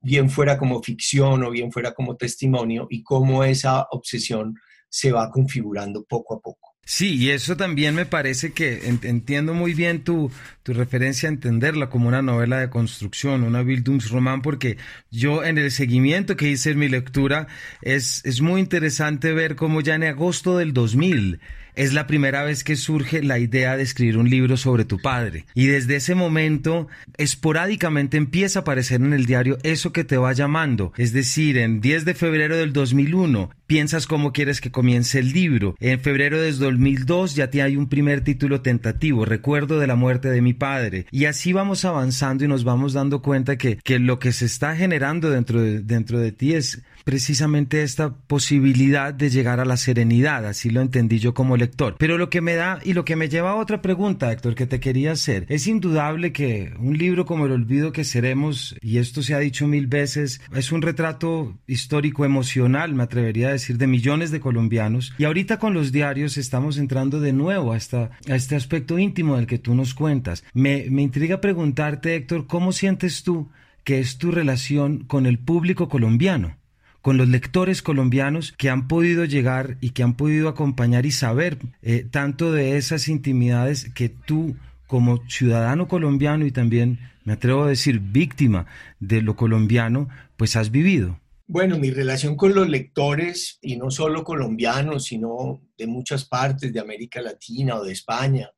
bien 0.00 0.28
fuera 0.28 0.58
como 0.58 0.82
ficción 0.82 1.44
o 1.44 1.50
bien 1.50 1.72
fuera 1.72 1.94
como 1.94 2.16
testimonio, 2.16 2.86
y 2.90 3.02
cómo 3.02 3.44
esa 3.44 3.86
obsesión 3.90 4.54
se 4.88 5.12
va 5.12 5.30
configurando 5.30 6.04
poco 6.04 6.34
a 6.34 6.40
poco. 6.40 6.72
Sí, 6.84 7.14
y 7.14 7.30
eso 7.30 7.56
también 7.56 7.94
me 7.94 8.06
parece 8.06 8.52
que 8.52 8.88
entiendo 9.04 9.54
muy 9.54 9.72
bien 9.72 10.02
tu, 10.02 10.32
tu 10.64 10.74
referencia 10.74 11.28
a 11.28 11.32
entenderla 11.32 11.88
como 11.88 12.08
una 12.08 12.22
novela 12.22 12.58
de 12.58 12.70
construcción, 12.70 13.44
una 13.44 13.62
Bildungsroman, 13.62 14.42
porque 14.42 14.78
yo 15.08 15.44
en 15.44 15.58
el 15.58 15.70
seguimiento 15.70 16.36
que 16.36 16.48
hice 16.48 16.72
en 16.72 16.80
mi 16.80 16.88
lectura 16.88 17.46
es, 17.82 18.20
es 18.24 18.40
muy 18.40 18.60
interesante 18.60 19.32
ver 19.32 19.54
cómo 19.54 19.80
ya 19.80 19.94
en 19.94 20.02
agosto 20.02 20.58
del 20.58 20.72
2000 20.74 21.40
es 21.74 21.92
la 21.92 22.06
primera 22.06 22.42
vez 22.42 22.64
que 22.64 22.76
surge 22.76 23.22
la 23.22 23.38
idea 23.38 23.76
de 23.76 23.82
escribir 23.82 24.18
un 24.18 24.28
libro 24.28 24.56
sobre 24.56 24.84
tu 24.84 24.98
padre. 24.98 25.46
Y 25.54 25.66
desde 25.66 25.96
ese 25.96 26.14
momento, 26.14 26.88
esporádicamente 27.16 28.16
empieza 28.16 28.60
a 28.60 28.62
aparecer 28.62 29.00
en 29.00 29.12
el 29.12 29.26
diario 29.26 29.58
eso 29.62 29.92
que 29.92 30.04
te 30.04 30.16
va 30.16 30.32
llamando. 30.32 30.92
Es 30.96 31.12
decir, 31.12 31.58
en 31.58 31.80
10 31.80 32.04
de 32.04 32.14
febrero 32.14 32.56
del 32.56 32.72
2001, 32.72 33.50
piensas 33.66 34.06
cómo 34.06 34.32
quieres 34.32 34.60
que 34.60 34.70
comience 34.70 35.18
el 35.18 35.32
libro. 35.32 35.76
En 35.80 36.00
febrero 36.00 36.40
del 36.40 36.58
2002 36.58 37.34
ya 37.34 37.48
te 37.50 37.62
hay 37.62 37.76
un 37.76 37.88
primer 37.88 38.22
título 38.22 38.60
tentativo, 38.60 39.24
Recuerdo 39.24 39.78
de 39.78 39.86
la 39.86 39.96
muerte 39.96 40.28
de 40.28 40.42
mi 40.42 40.52
padre. 40.52 41.06
Y 41.10 41.24
así 41.24 41.52
vamos 41.52 41.84
avanzando 41.84 42.44
y 42.44 42.48
nos 42.48 42.64
vamos 42.64 42.92
dando 42.92 43.22
cuenta 43.22 43.56
que, 43.56 43.76
que 43.76 43.98
lo 43.98 44.18
que 44.18 44.32
se 44.32 44.44
está 44.44 44.76
generando 44.76 45.30
dentro 45.30 45.62
de, 45.62 45.80
dentro 45.80 46.18
de 46.18 46.32
ti 46.32 46.54
es 46.54 46.82
precisamente 47.04 47.82
esta 47.82 48.14
posibilidad 48.14 49.12
de 49.12 49.30
llegar 49.30 49.60
a 49.60 49.64
la 49.64 49.76
serenidad. 49.76 50.46
Así 50.46 50.70
lo 50.70 50.80
entendí 50.80 51.18
yo 51.18 51.34
como 51.34 51.56
Pero 51.98 52.18
lo 52.18 52.30
que 52.30 52.40
me 52.40 52.54
da 52.54 52.80
y 52.84 52.92
lo 52.92 53.04
que 53.04 53.16
me 53.16 53.28
lleva 53.28 53.52
a 53.52 53.56
otra 53.56 53.82
pregunta, 53.82 54.32
Héctor, 54.32 54.54
que 54.54 54.66
te 54.66 54.80
quería 54.80 55.12
hacer, 55.12 55.46
es 55.48 55.66
indudable 55.66 56.32
que 56.32 56.72
un 56.78 56.96
libro 56.96 57.26
como 57.26 57.46
El 57.46 57.52
olvido 57.52 57.92
que 57.92 58.04
seremos, 58.04 58.76
y 58.80 58.98
esto 58.98 59.22
se 59.22 59.34
ha 59.34 59.38
dicho 59.38 59.66
mil 59.66 59.86
veces, 59.86 60.40
es 60.54 60.72
un 60.72 60.82
retrato 60.82 61.58
histórico 61.66 62.24
emocional, 62.24 62.94
me 62.94 63.02
atrevería 63.02 63.48
a 63.48 63.52
decir, 63.52 63.78
de 63.78 63.86
millones 63.86 64.30
de 64.30 64.40
colombianos. 64.40 65.14
Y 65.18 65.24
ahorita 65.24 65.58
con 65.58 65.74
los 65.74 65.92
diarios 65.92 66.36
estamos 66.36 66.78
entrando 66.78 67.20
de 67.20 67.32
nuevo 67.32 67.72
a, 67.72 67.76
a 67.76 68.36
este 68.36 68.56
aspecto 68.56 68.98
íntimo 68.98 69.36
del 69.36 69.46
que 69.46 69.58
tú 69.58 69.74
nos 69.74 69.94
cuentas. 69.94 70.44
Me, 70.54 70.86
me 70.90 71.02
intriga 71.02 71.40
preguntarte, 71.40 72.14
Héctor, 72.16 72.46
¿cómo 72.46 72.72
sientes 72.72 73.22
tú 73.22 73.50
que 73.84 73.98
es 73.98 74.18
tu 74.18 74.30
relación 74.30 75.04
con 75.04 75.26
el 75.26 75.38
público 75.38 75.88
colombiano? 75.88 76.56
Con 77.02 77.18
los 77.18 77.28
lectores 77.28 77.82
colombianos 77.82 78.52
que 78.56 78.70
han 78.70 78.88
podido 78.88 79.24
llegar 79.24 79.76
y 79.80 79.90
que 79.90 80.02
han 80.04 80.14
podido 80.14 80.48
acompañar 80.48 81.04
y 81.04 81.10
saber 81.10 81.58
eh, 81.82 82.06
tanto 82.10 82.52
de 82.52 82.78
esas 82.78 83.08
intimidades 83.08 83.90
que 83.92 84.08
tú 84.08 84.56
como 84.86 85.26
ciudadano 85.28 85.88
colombiano 85.88 86.46
y 86.46 86.52
también, 86.52 86.98
me 87.24 87.32
atrevo 87.32 87.64
a 87.64 87.68
decir, 87.68 87.98
víctima 87.98 88.66
de 89.00 89.22
lo 89.22 89.36
colombiano, 89.36 90.08
pues 90.36 90.54
has 90.54 90.70
vivido. 90.70 91.18
Bueno, 91.46 91.78
mi 91.78 91.90
relación 91.90 92.36
con 92.36 92.54
los 92.54 92.68
lectores, 92.68 93.58
y 93.60 93.76
no 93.76 93.90
solo 93.90 94.22
colombianos, 94.22 95.04
sino 95.04 95.60
de 95.76 95.86
muchas 95.86 96.24
partes 96.24 96.72
de 96.72 96.80
América 96.80 97.20
Latina 97.20 97.76
o 97.76 97.84
de 97.84 97.92
España, 97.92 98.50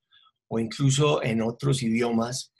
o 0.48 0.58
incluso 0.58 1.22
en 1.22 1.40
otros 1.40 1.82
idiomas, 1.82 2.52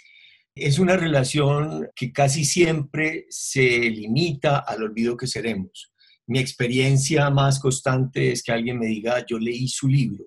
es 0.55 0.79
una 0.79 0.97
relación 0.97 1.89
que 1.97 2.13
casi 2.13 2.45
siempre 2.45 3.27
se 3.29 3.81
limita 3.91 4.59
al 4.59 4.85
olvido 4.85 5.17
que 5.17 5.27
seremos. 5.27 5.93
Mi 6.27 6.39
experiencia 6.39 7.29
más 7.31 7.59
constante 7.59 8.31
es 8.31 8.43
que 8.43 8.53
alguien 8.53 8.79
me 8.79 8.87
diga, 8.87 9.25
yo 9.27 9.39
leí 9.39 9.67
su 9.69 9.89
libro. 9.89 10.27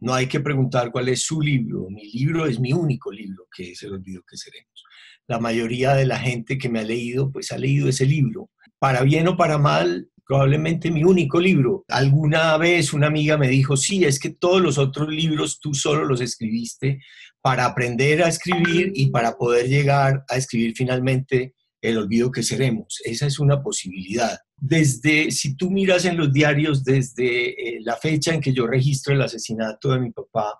No 0.00 0.14
hay 0.14 0.26
que 0.26 0.40
preguntar 0.40 0.90
cuál 0.90 1.08
es 1.08 1.22
su 1.22 1.40
libro. 1.40 1.88
Mi 1.90 2.10
libro 2.10 2.46
es 2.46 2.58
mi 2.58 2.72
único 2.72 3.12
libro, 3.12 3.46
que 3.54 3.72
es 3.72 3.82
el 3.82 3.92
olvido 3.92 4.22
que 4.28 4.36
seremos. 4.36 4.82
La 5.26 5.38
mayoría 5.38 5.94
de 5.94 6.06
la 6.06 6.18
gente 6.18 6.58
que 6.58 6.68
me 6.68 6.80
ha 6.80 6.84
leído, 6.84 7.30
pues 7.30 7.52
ha 7.52 7.58
leído 7.58 7.88
ese 7.88 8.06
libro. 8.06 8.50
Para 8.78 9.02
bien 9.02 9.28
o 9.28 9.36
para 9.36 9.58
mal, 9.58 10.08
probablemente 10.26 10.90
mi 10.90 11.04
único 11.04 11.38
libro. 11.38 11.84
Alguna 11.88 12.56
vez 12.58 12.92
una 12.92 13.06
amiga 13.06 13.38
me 13.38 13.48
dijo, 13.48 13.76
sí, 13.76 14.04
es 14.04 14.18
que 14.18 14.30
todos 14.30 14.60
los 14.60 14.78
otros 14.78 15.08
libros 15.08 15.60
tú 15.60 15.72
solo 15.74 16.04
los 16.04 16.20
escribiste 16.20 17.00
para 17.46 17.64
aprender 17.64 18.24
a 18.24 18.28
escribir 18.28 18.90
y 18.92 19.06
para 19.10 19.36
poder 19.36 19.68
llegar 19.68 20.24
a 20.28 20.36
escribir 20.36 20.74
finalmente 20.74 21.54
el 21.80 21.96
olvido 21.96 22.32
que 22.32 22.42
seremos. 22.42 23.00
Esa 23.04 23.26
es 23.26 23.38
una 23.38 23.62
posibilidad. 23.62 24.36
Desde, 24.56 25.30
si 25.30 25.54
tú 25.54 25.70
miras 25.70 26.06
en 26.06 26.16
los 26.16 26.32
diarios, 26.32 26.82
desde 26.82 27.50
eh, 27.50 27.78
la 27.82 27.94
fecha 27.98 28.34
en 28.34 28.40
que 28.40 28.52
yo 28.52 28.66
registro 28.66 29.14
el 29.14 29.22
asesinato 29.22 29.92
de 29.92 30.00
mi 30.00 30.10
papá, 30.10 30.58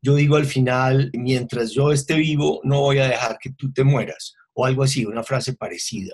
yo 0.00 0.14
digo 0.14 0.36
al 0.36 0.46
final, 0.46 1.10
mientras 1.12 1.72
yo 1.72 1.90
esté 1.90 2.14
vivo, 2.14 2.60
no 2.62 2.82
voy 2.82 2.98
a 2.98 3.08
dejar 3.08 3.38
que 3.42 3.50
tú 3.50 3.72
te 3.72 3.82
mueras, 3.82 4.36
o 4.52 4.64
algo 4.64 4.84
así, 4.84 5.04
una 5.04 5.24
frase 5.24 5.54
parecida. 5.54 6.12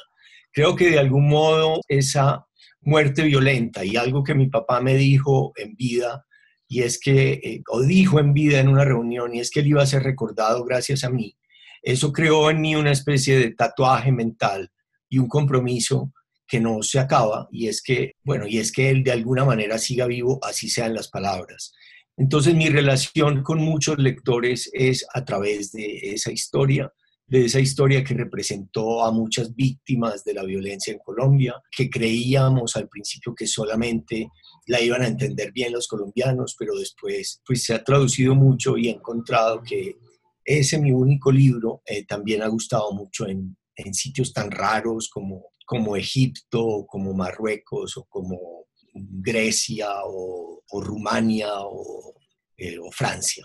Creo 0.52 0.75
que 0.75 0.88
de 0.88 1.00
algún 1.00 1.28
modo 1.28 1.83
esa 1.87 2.47
muerte 2.81 3.25
violenta 3.25 3.85
y 3.85 3.97
algo 3.97 4.25
que 4.25 4.35
mi 4.35 4.49
papá 4.49 4.81
me 4.81 4.97
dijo 4.97 5.52
en 5.57 5.76
vida, 5.76 6.25
y 6.68 6.83
es 6.83 6.99
que, 6.99 7.33
eh, 7.33 7.62
o 7.68 7.83
dijo 7.83 8.18
en 8.18 8.33
vida 8.33 8.61
en 8.61 8.68
una 8.68 8.85
reunión, 8.85 9.35
y 9.35 9.40
es 9.40 9.50
que 9.50 9.61
él 9.61 9.68
iba 9.68 9.83
a 9.83 9.87
ser 9.87 10.02
recordado 10.02 10.64
gracias 10.64 11.04
a 11.04 11.11
mí. 11.11 11.37
Eso 11.83 12.12
creó 12.12 12.50
en 12.50 12.61
mí 12.61 12.75
una 12.75 12.92
especie 12.92 13.38
de 13.38 13.52
tatuaje 13.52 14.11
mental 14.11 14.71
y 15.09 15.18
un 15.18 15.28
compromiso 15.28 16.12
que 16.47 16.61
no 16.61 16.83
se 16.83 16.99
acaba, 16.99 17.49
y 17.50 17.68
es 17.68 17.83
que, 17.83 18.12
bueno, 18.23 18.47
y 18.47 18.59
es 18.59 18.71
que 18.73 18.90
él 18.90 19.02
de 19.02 19.12
alguna 19.12 19.44
manera 19.44 19.78
siga 19.78 20.06
vivo, 20.06 20.38
así 20.42 20.68
sean 20.68 20.94
las 20.94 21.09
palabras. 21.09 21.73
Entonces 22.16 22.54
mi 22.54 22.68
relación 22.68 23.42
con 23.42 23.59
muchos 23.59 23.99
lectores 23.99 24.71
es 24.73 25.04
a 25.14 25.25
través 25.25 25.73
de 25.73 25.99
esa 26.14 26.30
historia, 26.30 26.92
de 27.26 27.47
esa 27.47 27.61
historia 27.61 28.04
que 28.04 28.14
representó 28.14 29.04
a 29.04 29.11
muchas 29.11 29.54
víctimas 29.54 30.23
de 30.25 30.35
la 30.35 30.44
violencia 30.44 30.92
en 30.92 31.00
Colombia, 31.00 31.54
que 31.75 31.90
creíamos 31.90 32.76
al 32.76 32.88
principio 32.88 33.35
que 33.35 33.47
solamente 33.47 34.28
la 34.66 34.80
iban 34.80 35.02
a 35.02 35.09
entender 35.09 35.52
bien 35.52 35.73
los 35.73 35.88
colombianos, 35.88 36.56
pero 36.59 36.76
después 36.76 37.40
pues 37.47 37.64
se 37.64 37.75
ha 37.75 37.85
traducido 37.85 38.35
mucho 38.35 38.76
y 38.76 38.88
he 38.88 38.92
encontrado 38.92 39.62
que 39.62 39.97
ese 40.44 40.78
mi 40.78 40.92
único 40.92 41.33
libro 41.33 41.83
eh, 41.87 42.04
también 42.04 42.42
ha 42.42 42.49
gustado 42.49 42.92
mucho 42.92 43.26
en, 43.26 43.56
en 43.76 43.94
sitios 43.94 44.33
tan 44.33 44.50
raros 44.50 45.09
como, 45.11 45.47
como 45.66 45.97
Egipto, 45.97 46.87
como 46.87 47.14
Marruecos 47.14 47.96
o 47.96 48.05
como 48.05 48.66
Grecia 48.92 49.88
o, 50.05 50.62
o 50.68 50.81
Rumania 50.81 51.50
o, 51.61 52.14
eh, 52.57 52.79
o 52.79 52.90
Francia 52.90 53.44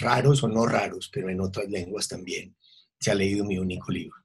raros 0.00 0.42
o 0.44 0.48
no 0.48 0.66
raros, 0.66 1.10
pero 1.12 1.28
en 1.28 1.40
otras 1.40 1.68
lenguas 1.68 2.08
también 2.08 2.56
se 2.98 3.10
ha 3.10 3.14
leído 3.14 3.44
mi 3.44 3.58
único 3.58 3.90
libro. 3.90 4.16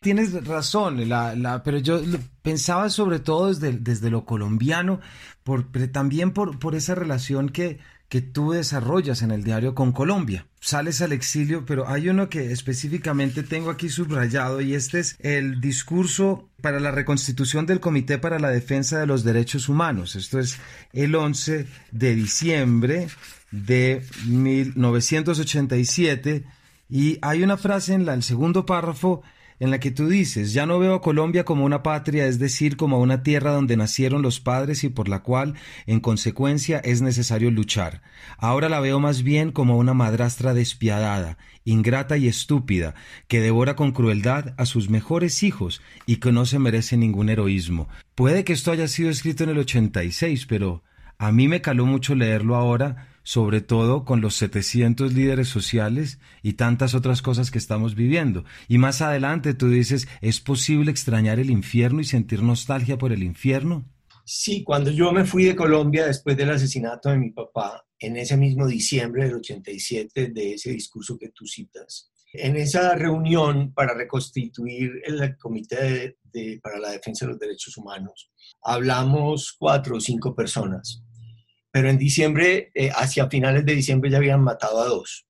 Tienes 0.00 0.46
razón, 0.46 1.08
la, 1.08 1.62
pero 1.64 1.78
yo 1.78 2.00
pensaba 2.42 2.88
sobre 2.88 3.18
todo 3.18 3.48
desde, 3.48 3.72
desde 3.72 4.10
lo 4.10 4.24
colombiano, 4.24 5.00
por, 5.42 5.72
pero 5.72 5.90
también 5.90 6.30
por, 6.30 6.60
por 6.60 6.76
esa 6.76 6.94
relación 6.94 7.48
que, 7.48 7.80
que 8.08 8.22
tú 8.22 8.52
desarrollas 8.52 9.22
en 9.22 9.32
el 9.32 9.42
diario 9.42 9.74
con 9.74 9.90
Colombia. 9.90 10.46
Sales 10.60 11.02
al 11.02 11.10
exilio, 11.10 11.66
pero 11.66 11.88
hay 11.88 12.08
uno 12.08 12.28
que 12.28 12.52
específicamente 12.52 13.42
tengo 13.42 13.70
aquí 13.70 13.88
subrayado 13.88 14.60
y 14.60 14.74
este 14.74 15.00
es 15.00 15.16
el 15.18 15.60
discurso 15.60 16.48
para 16.62 16.78
la 16.78 16.92
reconstitución 16.92 17.66
del 17.66 17.80
Comité 17.80 18.18
para 18.18 18.38
la 18.38 18.50
Defensa 18.50 19.00
de 19.00 19.06
los 19.06 19.24
Derechos 19.24 19.68
Humanos. 19.68 20.14
Esto 20.14 20.38
es 20.38 20.60
el 20.92 21.16
11 21.16 21.66
de 21.90 22.14
diciembre 22.14 23.08
de 23.50 24.04
1987 24.26 26.44
y 26.88 27.18
hay 27.20 27.42
una 27.42 27.56
frase 27.56 27.94
en 27.94 28.08
el 28.08 28.22
segundo 28.22 28.64
párrafo 28.64 29.24
en 29.60 29.70
la 29.70 29.80
que 29.80 29.90
tú 29.90 30.08
dices, 30.08 30.52
ya 30.52 30.66
no 30.66 30.78
veo 30.78 30.94
a 30.94 31.00
Colombia 31.00 31.44
como 31.44 31.64
una 31.64 31.82
patria, 31.82 32.26
es 32.26 32.38
decir, 32.38 32.76
como 32.76 33.00
una 33.00 33.22
tierra 33.22 33.52
donde 33.52 33.76
nacieron 33.76 34.22
los 34.22 34.40
padres 34.40 34.84
y 34.84 34.88
por 34.88 35.08
la 35.08 35.22
cual, 35.22 35.54
en 35.86 36.00
consecuencia, 36.00 36.78
es 36.78 37.02
necesario 37.02 37.50
luchar. 37.50 38.02
Ahora 38.36 38.68
la 38.68 38.80
veo 38.80 39.00
más 39.00 39.22
bien 39.22 39.52
como 39.52 39.76
una 39.76 39.94
madrastra 39.94 40.54
despiadada, 40.54 41.38
ingrata 41.64 42.16
y 42.16 42.28
estúpida, 42.28 42.94
que 43.26 43.40
devora 43.40 43.76
con 43.76 43.92
crueldad 43.92 44.54
a 44.56 44.66
sus 44.66 44.90
mejores 44.90 45.42
hijos 45.42 45.82
y 46.06 46.16
que 46.16 46.32
no 46.32 46.46
se 46.46 46.58
merece 46.58 46.96
ningún 46.96 47.28
heroísmo. 47.28 47.88
Puede 48.14 48.44
que 48.44 48.52
esto 48.52 48.72
haya 48.72 48.88
sido 48.88 49.10
escrito 49.10 49.44
en 49.44 49.50
el 49.50 49.58
86, 49.58 50.46
pero 50.46 50.82
a 51.18 51.32
mí 51.32 51.48
me 51.48 51.60
caló 51.60 51.84
mucho 51.84 52.14
leerlo 52.14 52.54
ahora 52.54 53.08
sobre 53.28 53.60
todo 53.60 54.06
con 54.06 54.22
los 54.22 54.36
700 54.36 55.12
líderes 55.12 55.48
sociales 55.48 56.18
y 56.42 56.54
tantas 56.54 56.94
otras 56.94 57.20
cosas 57.20 57.50
que 57.50 57.58
estamos 57.58 57.94
viviendo. 57.94 58.46
Y 58.68 58.78
más 58.78 59.02
adelante 59.02 59.52
tú 59.52 59.68
dices, 59.68 60.08
¿es 60.22 60.40
posible 60.40 60.90
extrañar 60.90 61.38
el 61.38 61.50
infierno 61.50 62.00
y 62.00 62.04
sentir 62.04 62.42
nostalgia 62.42 62.96
por 62.96 63.12
el 63.12 63.22
infierno? 63.22 63.84
Sí, 64.24 64.64
cuando 64.64 64.90
yo 64.90 65.12
me 65.12 65.26
fui 65.26 65.44
de 65.44 65.54
Colombia 65.54 66.06
después 66.06 66.38
del 66.38 66.48
asesinato 66.48 67.10
de 67.10 67.18
mi 67.18 67.30
papá, 67.30 67.86
en 67.98 68.16
ese 68.16 68.38
mismo 68.38 68.66
diciembre 68.66 69.24
del 69.24 69.34
87, 69.34 70.28
de 70.28 70.54
ese 70.54 70.70
discurso 70.70 71.18
que 71.18 71.28
tú 71.28 71.44
citas, 71.44 72.10
en 72.32 72.56
esa 72.56 72.94
reunión 72.94 73.74
para 73.74 73.92
reconstituir 73.92 75.02
el 75.04 75.36
Comité 75.36 76.16
para 76.62 76.78
la 76.78 76.92
Defensa 76.92 77.26
de 77.26 77.32
los 77.32 77.40
Derechos 77.40 77.76
Humanos, 77.76 78.30
hablamos 78.62 79.54
cuatro 79.58 79.96
o 79.96 80.00
cinco 80.00 80.34
personas 80.34 81.02
pero 81.70 81.90
en 81.90 81.98
diciembre, 81.98 82.70
eh, 82.74 82.90
hacia 82.94 83.28
finales 83.28 83.64
de 83.64 83.74
diciembre 83.74 84.10
ya 84.10 84.18
habían 84.18 84.42
matado 84.42 84.80
a 84.80 84.86
dos. 84.86 85.26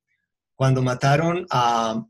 Cuando 0.55 0.83
mataron 0.83 1.46
a, 1.51 2.05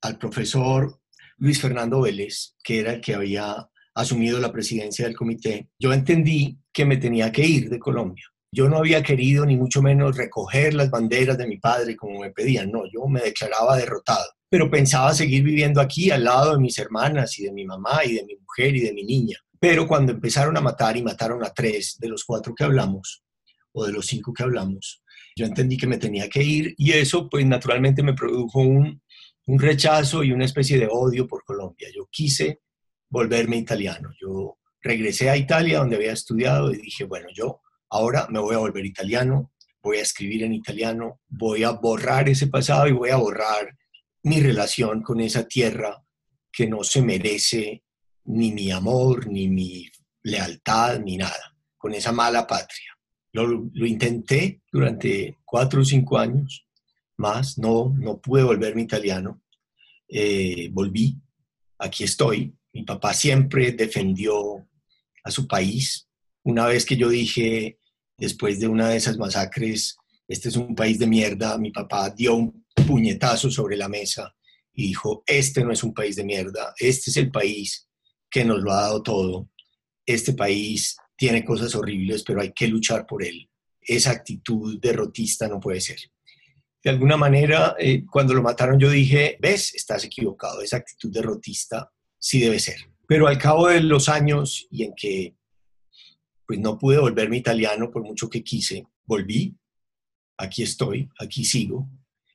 al 0.00 0.18
profesor 0.18 1.00
Luis 1.38 1.60
Fernando 1.60 2.00
Vélez, 2.00 2.54
que 2.62 2.80
era 2.80 2.92
el 2.92 3.00
que 3.00 3.14
había 3.14 3.68
asumido 3.94 4.38
la 4.38 4.52
presidencia 4.52 5.04
del 5.04 5.16
comité, 5.16 5.68
yo 5.78 5.92
entendí 5.92 6.58
que 6.72 6.84
me 6.84 6.96
tenía 6.96 7.30
que 7.30 7.46
ir 7.46 7.68
de 7.68 7.78
Colombia. 7.78 8.24
Yo 8.54 8.68
no 8.68 8.76
había 8.78 9.02
querido 9.02 9.46
ni 9.46 9.56
mucho 9.56 9.82
menos 9.82 10.16
recoger 10.16 10.74
las 10.74 10.90
banderas 10.90 11.38
de 11.38 11.46
mi 11.46 11.58
padre 11.58 11.96
como 11.96 12.20
me 12.20 12.30
pedían, 12.30 12.70
no, 12.70 12.82
yo 12.92 13.06
me 13.06 13.20
declaraba 13.20 13.76
derrotado, 13.76 14.26
pero 14.48 14.70
pensaba 14.70 15.14
seguir 15.14 15.42
viviendo 15.42 15.80
aquí 15.80 16.10
al 16.10 16.24
lado 16.24 16.52
de 16.52 16.60
mis 16.60 16.78
hermanas 16.78 17.38
y 17.38 17.44
de 17.44 17.52
mi 17.52 17.64
mamá 17.64 18.04
y 18.04 18.14
de 18.14 18.24
mi 18.24 18.36
mujer 18.36 18.76
y 18.76 18.80
de 18.80 18.92
mi 18.92 19.04
niña. 19.04 19.38
Pero 19.58 19.86
cuando 19.86 20.12
empezaron 20.12 20.56
a 20.56 20.60
matar 20.60 20.96
y 20.96 21.02
mataron 21.02 21.42
a 21.44 21.50
tres 21.50 21.96
de 21.98 22.08
los 22.08 22.24
cuatro 22.24 22.54
que 22.54 22.64
hablamos, 22.64 23.21
o 23.72 23.84
de 23.86 23.92
los 23.92 24.06
cinco 24.06 24.32
que 24.32 24.42
hablamos, 24.42 25.02
yo 25.34 25.46
entendí 25.46 25.76
que 25.76 25.86
me 25.86 25.98
tenía 25.98 26.28
que 26.28 26.42
ir 26.42 26.74
y 26.76 26.92
eso 26.92 27.28
pues 27.28 27.44
naturalmente 27.46 28.02
me 28.02 28.14
produjo 28.14 28.60
un, 28.60 29.00
un 29.46 29.58
rechazo 29.58 30.22
y 30.22 30.32
una 30.32 30.44
especie 30.44 30.78
de 30.78 30.88
odio 30.90 31.26
por 31.26 31.44
Colombia. 31.44 31.88
Yo 31.94 32.06
quise 32.10 32.60
volverme 33.08 33.56
italiano. 33.56 34.10
Yo 34.20 34.58
regresé 34.80 35.30
a 35.30 35.36
Italia 35.36 35.78
donde 35.78 35.96
había 35.96 36.12
estudiado 36.12 36.72
y 36.72 36.78
dije, 36.78 37.04
bueno, 37.04 37.28
yo 37.34 37.60
ahora 37.90 38.26
me 38.30 38.40
voy 38.40 38.54
a 38.54 38.58
volver 38.58 38.84
italiano, 38.84 39.52
voy 39.82 39.98
a 39.98 40.02
escribir 40.02 40.44
en 40.44 40.54
italiano, 40.54 41.20
voy 41.28 41.64
a 41.64 41.70
borrar 41.70 42.28
ese 42.28 42.46
pasado 42.46 42.86
y 42.88 42.92
voy 42.92 43.10
a 43.10 43.16
borrar 43.16 43.76
mi 44.24 44.40
relación 44.40 45.02
con 45.02 45.20
esa 45.20 45.46
tierra 45.46 46.02
que 46.50 46.66
no 46.66 46.84
se 46.84 47.02
merece 47.02 47.82
ni 48.24 48.52
mi 48.52 48.70
amor, 48.70 49.26
ni 49.26 49.48
mi 49.48 49.88
lealtad, 50.22 51.00
ni 51.00 51.16
nada, 51.16 51.56
con 51.76 51.92
esa 51.94 52.12
mala 52.12 52.46
patria. 52.46 52.91
Lo, 53.32 53.70
intenté 53.86 54.62
durante 54.70 55.38
cuatro 55.44 55.80
o 55.80 55.84
cinco 55.84 56.18
años 56.18 56.66
más, 57.16 57.58
no, 57.58 57.94
no 57.98 58.20
pude 58.20 58.42
volverme 58.42 58.82
italiano. 58.82 59.42
Eh, 60.08 60.68
volví, 60.72 61.18
aquí 61.78 62.04
estoy. 62.04 62.54
Mi 62.72 62.82
papá 62.82 63.14
siempre 63.14 63.72
defendió 63.72 64.68
a 65.24 65.30
su 65.30 65.46
país. 65.46 66.08
Una 66.42 66.66
vez 66.66 66.84
que 66.84 66.96
yo 66.96 67.08
dije, 67.08 67.78
después 68.18 68.60
de 68.60 68.68
una 68.68 68.90
de 68.90 68.96
esas 68.96 69.16
masacres, 69.16 69.96
este 70.28 70.48
es 70.48 70.56
un 70.56 70.74
país 70.74 70.98
de 70.98 71.06
mierda, 71.06 71.58
mi 71.58 71.70
papá 71.70 72.10
dio 72.10 72.34
un 72.34 72.64
puñetazo 72.86 73.50
sobre 73.50 73.76
la 73.76 73.88
mesa 73.88 74.34
y 74.72 74.88
dijo, 74.88 75.22
este 75.26 75.64
no 75.64 75.72
es 75.72 75.82
un 75.82 75.92
país 75.92 76.16
de 76.16 76.24
mierda, 76.24 76.74
este 76.78 77.10
es 77.10 77.16
el 77.16 77.30
país 77.30 77.88
que 78.30 78.44
nos 78.44 78.62
lo 78.62 78.72
ha 78.72 78.82
dado 78.82 79.02
todo. 79.02 79.50
Este 80.06 80.32
país 80.32 80.96
tiene 81.22 81.44
cosas 81.44 81.72
horribles, 81.76 82.24
pero 82.24 82.40
hay 82.40 82.50
que 82.52 82.66
luchar 82.66 83.06
por 83.06 83.22
él. 83.22 83.48
Esa 83.80 84.10
actitud 84.10 84.80
derrotista 84.80 85.46
no 85.46 85.60
puede 85.60 85.80
ser. 85.80 85.98
De 86.82 86.90
alguna 86.90 87.16
manera, 87.16 87.76
eh, 87.78 88.04
cuando 88.04 88.34
lo 88.34 88.42
mataron, 88.42 88.76
yo 88.76 88.90
dije, 88.90 89.38
ves, 89.40 89.72
estás 89.72 90.02
equivocado, 90.02 90.62
esa 90.62 90.78
actitud 90.78 91.12
derrotista 91.12 91.92
sí 92.18 92.40
debe 92.40 92.58
ser. 92.58 92.90
Pero 93.06 93.28
al 93.28 93.38
cabo 93.38 93.68
de 93.68 93.80
los 93.82 94.08
años 94.08 94.66
y 94.68 94.82
en 94.82 94.94
que 94.96 95.36
pues 96.44 96.58
no 96.58 96.76
pude 96.76 96.98
volverme 96.98 97.36
italiano 97.36 97.88
por 97.92 98.02
mucho 98.02 98.28
que 98.28 98.42
quise, 98.42 98.88
volví, 99.04 99.56
aquí 100.36 100.64
estoy, 100.64 101.08
aquí 101.20 101.44
sigo. 101.44 101.88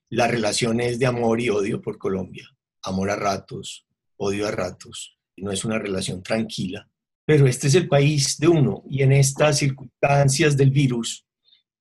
La 0.07 0.29
relación 0.29 0.79
es 0.79 0.97
de 0.97 1.07
amor 1.07 1.41
y 1.41 1.49
odio 1.49 1.81
por 1.81 1.97
Colombia, 1.97 2.49
amor 2.83 3.09
a 3.09 3.17
ratos, 3.17 3.85
odio 4.15 4.47
a 4.47 4.51
ratos. 4.51 5.19
No 5.35 5.51
es 5.51 5.65
una 5.65 5.77
relación 5.77 6.23
tranquila, 6.23 6.89
pero 7.27 7.45
este 7.45 7.67
es 7.67 7.75
el 7.75 7.89
país 7.89 8.37
de 8.37 8.47
uno 8.47 8.85
y 8.89 9.03
en 9.03 9.11
estas 9.11 9.57
circunstancias 9.57 10.55
del 10.55 10.71
virus 10.71 11.25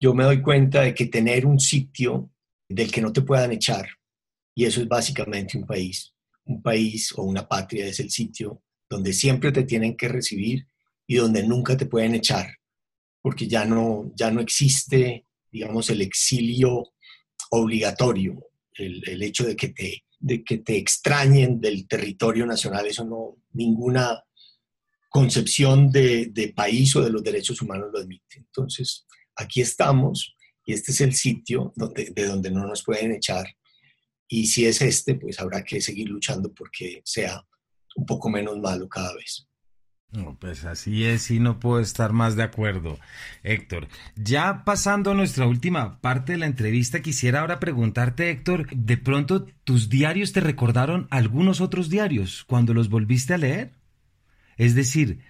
yo 0.00 0.12
me 0.12 0.24
doy 0.24 0.42
cuenta 0.42 0.80
de 0.80 0.92
que 0.92 1.06
tener 1.06 1.46
un 1.46 1.61
sitio 1.61 2.32
del 2.68 2.90
que 2.90 3.00
no 3.00 3.12
te 3.12 3.22
puedan 3.22 3.52
echar, 3.52 3.87
y 4.56 4.64
eso 4.64 4.80
es 4.80 4.88
básicamente 4.88 5.56
un 5.56 5.64
país, 5.64 6.12
un 6.46 6.61
país 6.61 7.12
o 7.16 7.22
una 7.22 7.46
patria 7.46 7.87
es 7.87 8.00
el 8.00 8.11
sitio 8.11 8.61
donde 8.90 9.12
siempre 9.12 9.52
te 9.52 9.62
tienen 9.62 9.96
que 9.96 10.09
recibir 10.09 10.66
y 11.06 11.14
donde 11.14 11.46
nunca 11.46 11.76
te 11.76 11.87
pueden 11.87 12.16
echar, 12.16 12.48
porque 13.22 13.46
ya 13.46 13.64
no, 13.64 14.11
ya 14.16 14.32
no 14.32 14.40
existe, 14.40 15.26
digamos, 15.52 15.90
el 15.90 16.02
exilio 16.02 16.92
obligatorio, 17.50 18.48
el, 18.74 19.00
el 19.09 19.22
hecho 19.22 19.46
de 19.46 19.54
que, 19.54 19.68
te, 19.68 20.04
de 20.18 20.42
que 20.42 20.59
te 20.59 20.76
extrañen 20.76 21.61
del 21.61 21.87
territorio 21.87 22.46
nacional, 22.46 22.87
eso 22.87 23.04
no, 23.04 23.37
ninguna 23.52 24.25
concepción 25.16 25.90
de, 25.90 26.52
país 26.55 26.94
o 26.94 27.00
de 27.00 27.09
los 27.09 27.24
derechos 27.24 27.62
humanos 27.62 27.88
lo 27.90 28.00
admite. 28.00 28.37
Entonces, 28.37 29.07
aquí 29.35 29.62
estamos 29.62 30.37
y 30.62 30.74
este 30.74 30.92
es 30.92 31.00
el 31.00 31.14
sitio 31.14 31.72
de 31.74 32.26
donde 32.26 32.50
no 32.50 32.66
nos 32.66 32.85
pueden 32.85 33.12
echar. 33.12 33.46
Y 34.29 34.46
si 34.46 34.66
es 34.66 34.83
este, 34.83 35.14
pues 35.14 35.40
habrá 35.40 35.64
que 35.64 35.81
seguir 35.81 36.11
luchando 36.11 36.52
porque 36.52 37.00
sea 37.02 37.42
un 37.94 38.05
poco 38.05 38.29
menos 38.29 38.59
malo 38.59 38.90
cada 38.90 39.14
vez. 39.14 39.48
No, 40.11 40.37
pues 40.38 40.66
así 40.66 41.07
es 41.07 41.31
y 41.31 41.40
no 41.40 41.61
puedo 41.61 41.81
estar 41.81 42.12
más 42.12 42.37
de 42.37 42.42
acuerdo, 42.42 42.98
Héctor. 43.42 43.88
Ya 44.16 44.64
pasando 44.64 45.12
a 45.12 45.14
nuestra 45.14 45.46
última 45.46 45.98
parte 46.02 46.33
de 46.33 46.38
la 46.38 46.46
entrevista, 46.46 47.00
quisiera 47.00 47.40
ahora 47.40 47.59
preguntarte, 47.59 48.29
Héctor, 48.29 48.68
¿de 48.68 48.98
pronto 48.98 49.46
tus 49.64 49.88
diarios 49.88 50.35
te 50.35 50.40
recordaron 50.40 51.07
algunos 51.11 51.62
otros 51.62 51.88
diarios 51.88 52.44
cuando 52.44 52.74
los 52.74 52.90
volviste 52.90 53.33
a 53.33 53.38
leer? 53.38 53.75
Es 54.56 54.74
decir, 54.74 55.20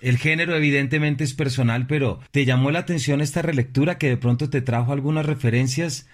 el 0.00 0.18
género 0.18 0.54
evidentemente 0.54 1.24
es 1.24 1.34
personal, 1.34 1.86
pero 1.86 2.20
¿te 2.30 2.44
llamó 2.44 2.70
la 2.70 2.80
atención 2.80 3.20
esta 3.20 3.42
relectura 3.42 3.98
que 3.98 4.08
de 4.08 4.16
pronto 4.16 4.50
te 4.50 4.60
trajo 4.60 4.92
algunas 4.92 5.26
referencias 5.26 6.06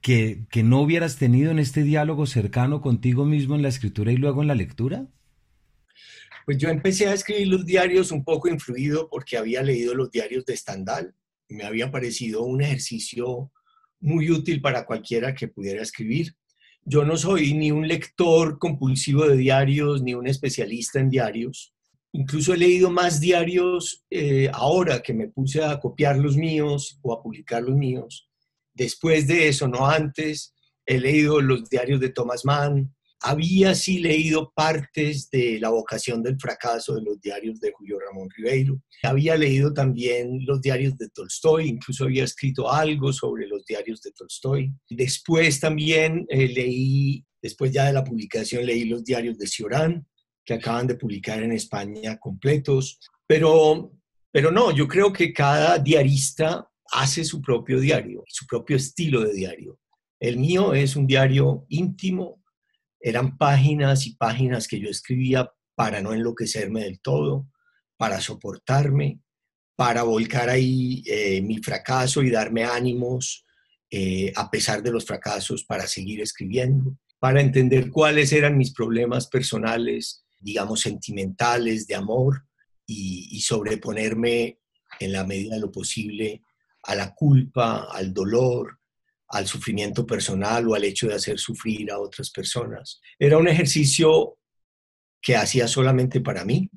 que, 0.00 0.46
que, 0.50 0.62
no 0.62 0.80
hubieras 0.80 1.16
tenido 1.16 1.50
en 1.50 1.58
este 1.58 1.82
diálogo 1.82 2.26
cercano 2.26 2.80
contigo 2.80 3.24
mismo 3.24 3.54
en 3.54 3.62
la 3.62 3.68
escritura 3.68 4.12
y 4.12 4.16
luego 4.16 4.42
en 4.42 4.48
la 4.48 4.54
lectura? 4.54 5.06
Pues 6.44 6.58
yo 6.58 6.68
empecé 6.68 7.08
a 7.08 7.14
escribir 7.14 7.48
los 7.48 7.66
diarios 7.66 8.12
un 8.12 8.24
poco 8.24 8.48
influido 8.48 9.08
porque 9.08 9.36
había 9.36 9.62
leído 9.62 9.94
los 9.94 10.10
diarios 10.10 10.44
de 10.44 10.56
Stendhal. 10.56 11.14
Me 11.48 11.64
había 11.64 11.90
parecido 11.90 12.42
un 12.42 12.62
ejercicio 12.62 13.50
muy 14.00 14.30
útil 14.30 14.60
para 14.60 14.84
cualquiera 14.84 15.34
que 15.34 15.48
pudiera 15.48 15.82
escribir. 15.82 16.34
Yo 16.84 17.04
no 17.04 17.16
soy 17.16 17.54
ni 17.54 17.72
un 17.72 17.88
lector 17.88 18.58
compulsivo 18.58 19.26
de 19.26 19.36
diarios, 19.36 20.02
ni 20.02 20.14
un 20.14 20.28
especialista 20.28 21.00
en 21.00 21.10
diarios. 21.10 21.74
Incluso 22.16 22.54
he 22.54 22.56
leído 22.56 22.88
más 22.90 23.20
diarios 23.20 24.02
eh, 24.08 24.48
ahora 24.50 25.02
que 25.02 25.12
me 25.12 25.28
puse 25.28 25.62
a 25.62 25.78
copiar 25.78 26.16
los 26.16 26.34
míos 26.34 26.98
o 27.02 27.12
a 27.12 27.22
publicar 27.22 27.62
los 27.62 27.76
míos. 27.76 28.30
Después 28.72 29.26
de 29.26 29.48
eso, 29.48 29.68
no 29.68 29.86
antes, 29.86 30.54
he 30.86 30.98
leído 30.98 31.42
los 31.42 31.68
diarios 31.68 32.00
de 32.00 32.08
Thomas 32.08 32.46
Mann. 32.46 32.94
Había 33.20 33.74
sí 33.74 33.98
leído 33.98 34.50
partes 34.56 35.28
de 35.30 35.58
La 35.60 35.68
vocación 35.68 36.22
del 36.22 36.40
fracaso 36.40 36.94
de 36.94 37.02
los 37.02 37.20
diarios 37.20 37.60
de 37.60 37.72
Julio 37.72 37.98
Ramón 38.00 38.30
Ribeiro. 38.34 38.80
Había 39.02 39.36
leído 39.36 39.74
también 39.74 40.38
los 40.46 40.62
diarios 40.62 40.96
de 40.96 41.10
Tolstoy, 41.10 41.68
incluso 41.68 42.04
había 42.04 42.24
escrito 42.24 42.72
algo 42.72 43.12
sobre 43.12 43.46
los 43.46 43.66
diarios 43.66 44.00
de 44.00 44.12
Tolstoy. 44.12 44.72
Después 44.88 45.60
también 45.60 46.24
eh, 46.30 46.48
leí, 46.48 47.26
después 47.42 47.72
ya 47.72 47.84
de 47.84 47.92
la 47.92 48.04
publicación, 48.04 48.64
leí 48.64 48.86
los 48.86 49.04
diarios 49.04 49.36
de 49.36 49.46
Cioran 49.46 50.06
que 50.46 50.54
acaban 50.54 50.86
de 50.86 50.94
publicar 50.94 51.42
en 51.42 51.52
España 51.52 52.16
completos, 52.18 53.00
pero, 53.26 53.92
pero 54.30 54.52
no, 54.52 54.70
yo 54.70 54.86
creo 54.86 55.12
que 55.12 55.32
cada 55.32 55.78
diarista 55.78 56.66
hace 56.92 57.24
su 57.24 57.42
propio 57.42 57.80
diario, 57.80 58.22
su 58.28 58.46
propio 58.46 58.76
estilo 58.76 59.22
de 59.22 59.34
diario. 59.34 59.80
El 60.20 60.38
mío 60.38 60.72
es 60.72 60.94
un 60.94 61.06
diario 61.06 61.66
íntimo, 61.68 62.42
eran 63.00 63.36
páginas 63.36 64.06
y 64.06 64.14
páginas 64.14 64.68
que 64.68 64.78
yo 64.78 64.88
escribía 64.88 65.50
para 65.74 66.00
no 66.00 66.14
enloquecerme 66.14 66.84
del 66.84 67.00
todo, 67.00 67.48
para 67.96 68.20
soportarme, 68.20 69.20
para 69.74 70.04
volcar 70.04 70.48
ahí 70.48 71.02
eh, 71.06 71.42
mi 71.42 71.58
fracaso 71.58 72.22
y 72.22 72.30
darme 72.30 72.64
ánimos 72.64 73.44
eh, 73.90 74.32
a 74.36 74.48
pesar 74.50 74.82
de 74.82 74.92
los 74.92 75.04
fracasos 75.04 75.64
para 75.64 75.86
seguir 75.86 76.20
escribiendo, 76.20 76.96
para 77.18 77.40
entender 77.40 77.90
cuáles 77.90 78.32
eran 78.32 78.56
mis 78.56 78.72
problemas 78.72 79.26
personales 79.26 80.25
digamos, 80.38 80.80
sentimentales, 80.80 81.86
de 81.86 81.94
amor, 81.94 82.44
y, 82.86 83.40
sobreponerme 83.40 84.58
en 85.00 85.12
la 85.12 85.24
medida 85.24 85.56
de 85.56 85.60
lo 85.60 85.72
posible 85.72 86.42
a 86.84 86.94
la 86.94 87.14
culpa, 87.14 87.88
al 87.90 88.14
dolor, 88.14 88.78
al 89.28 89.46
sufrimiento 89.46 90.06
personal 90.06 90.68
o 90.68 90.74
al 90.74 90.84
hecho 90.84 91.08
de 91.08 91.14
hacer 91.14 91.38
sufrir 91.38 91.90
a 91.90 91.98
otras 91.98 92.30
personas. 92.30 93.00
Era 93.18 93.38
un 93.38 93.48
ejercicio 93.48 94.38
que 95.20 95.34
hacía 95.34 95.66
solamente 95.66 96.20
para 96.20 96.44
mí, 96.44 96.70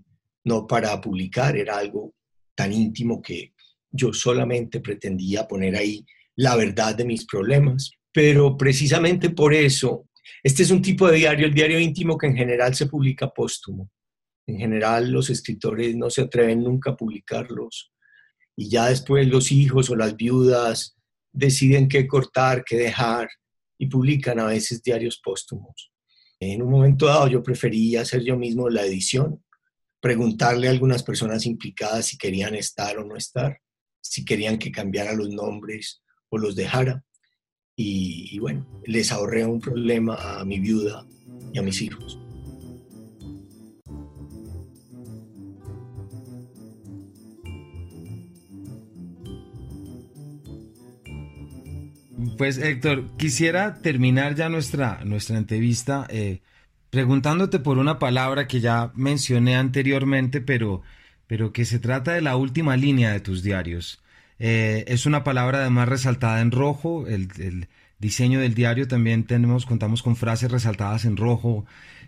no 0.45 0.65
para 0.65 0.99
publicar, 0.99 1.55
era 1.55 1.77
algo 1.77 2.15
tan 2.55 2.73
íntimo 2.73 3.21
que 3.21 3.53
yo 3.91 4.13
solamente 4.13 4.79
pretendía 4.79 5.47
poner 5.47 5.75
ahí 5.75 6.05
la 6.35 6.55
verdad 6.55 6.95
de 6.95 7.05
mis 7.05 7.25
problemas. 7.25 7.91
Pero 8.11 8.57
precisamente 8.57 9.29
por 9.29 9.53
eso 9.53 10.08
este 10.43 10.63
es 10.63 10.71
un 10.71 10.81
tipo 10.81 11.07
de 11.07 11.17
diario, 11.17 11.45
el 11.45 11.53
diario 11.53 11.79
íntimo, 11.79 12.17
que 12.17 12.27
en 12.27 12.35
general 12.35 12.75
se 12.75 12.85
publica 12.85 13.29
póstumo. 13.29 13.89
En 14.47 14.57
general 14.57 15.11
los 15.11 15.29
escritores 15.29 15.95
no 15.95 16.09
se 16.09 16.21
atreven 16.21 16.63
nunca 16.63 16.91
a 16.91 16.97
publicarlos. 16.97 17.91
Y 18.55 18.69
ya 18.69 18.87
después 18.87 19.27
los 19.27 19.51
hijos 19.51 19.89
o 19.89 19.95
las 19.95 20.15
viudas 20.15 20.97
deciden 21.31 21.87
qué 21.87 22.07
cortar, 22.07 22.63
qué 22.65 22.77
dejar 22.77 23.29
y 23.77 23.87
publican 23.87 24.39
a 24.39 24.45
veces 24.45 24.81
diarios 24.81 25.19
póstumos. 25.23 25.91
En 26.39 26.61
un 26.61 26.71
momento 26.71 27.05
dado 27.05 27.27
yo 27.27 27.43
prefería 27.43 28.01
hacer 28.01 28.23
yo 28.23 28.37
mismo 28.37 28.69
la 28.69 28.85
edición, 28.85 29.43
preguntarle 30.01 30.67
a 30.67 30.71
algunas 30.71 31.03
personas 31.03 31.45
implicadas 31.45 32.07
si 32.07 32.17
querían 32.17 32.55
estar 32.55 32.97
o 32.97 33.05
no 33.05 33.15
estar, 33.15 33.59
si 34.01 34.25
querían 34.25 34.57
que 34.57 34.71
cambiara 34.71 35.13
los 35.13 35.29
nombres 35.29 36.01
o 36.29 36.37
los 36.37 36.55
dejara 36.55 37.03
y, 37.81 38.37
bueno, 38.39 38.65
les 38.85 39.09
ahorré 39.13 39.45
un 39.45 39.61
problema 39.61 40.15
a 40.15 40.43
mi 40.43 40.59
viuda 40.59 41.05
y 41.53 41.59
a 41.59 41.61
mis 41.61 41.81
hijos. 41.81 42.19
Pues 52.37 52.57
Héctor, 52.57 53.05
quisiera 53.17 53.75
terminar 53.81 54.35
ya 54.35 54.49
nuestra, 54.49 55.05
nuestra 55.05 55.37
entrevista 55.37 56.05
eh, 56.09 56.41
preguntándote 56.89 57.59
por 57.59 57.77
una 57.77 57.97
palabra 57.97 58.45
que 58.45 58.59
ya 58.59 58.91
mencioné 58.93 59.55
anteriormente, 59.55 60.41
pero, 60.41 60.81
pero 61.27 61.53
que 61.53 61.63
se 61.63 61.79
trata 61.79 62.11
de 62.11 62.21
la 62.21 62.35
última 62.35 62.75
línea 62.75 63.13
de 63.13 63.21
tus 63.21 63.41
diarios. 63.41 64.01
Eh, 64.39 64.85
es 64.87 65.05
una 65.05 65.23
palabra 65.23 65.59
además 65.59 65.89
resaltada 65.89 66.41
en 66.41 66.51
rojo. 66.51 67.05
El, 67.07 67.67
diseño 67.99 68.39
del 68.39 68.55
diario 68.55 68.87
también 68.87 69.25
tenemos, 69.25 69.65
contamos 69.65 70.01
con 70.01 70.15
frases 70.15 70.49
resaltadas 70.49 71.03
en 71.03 71.17
rojo 71.17 71.65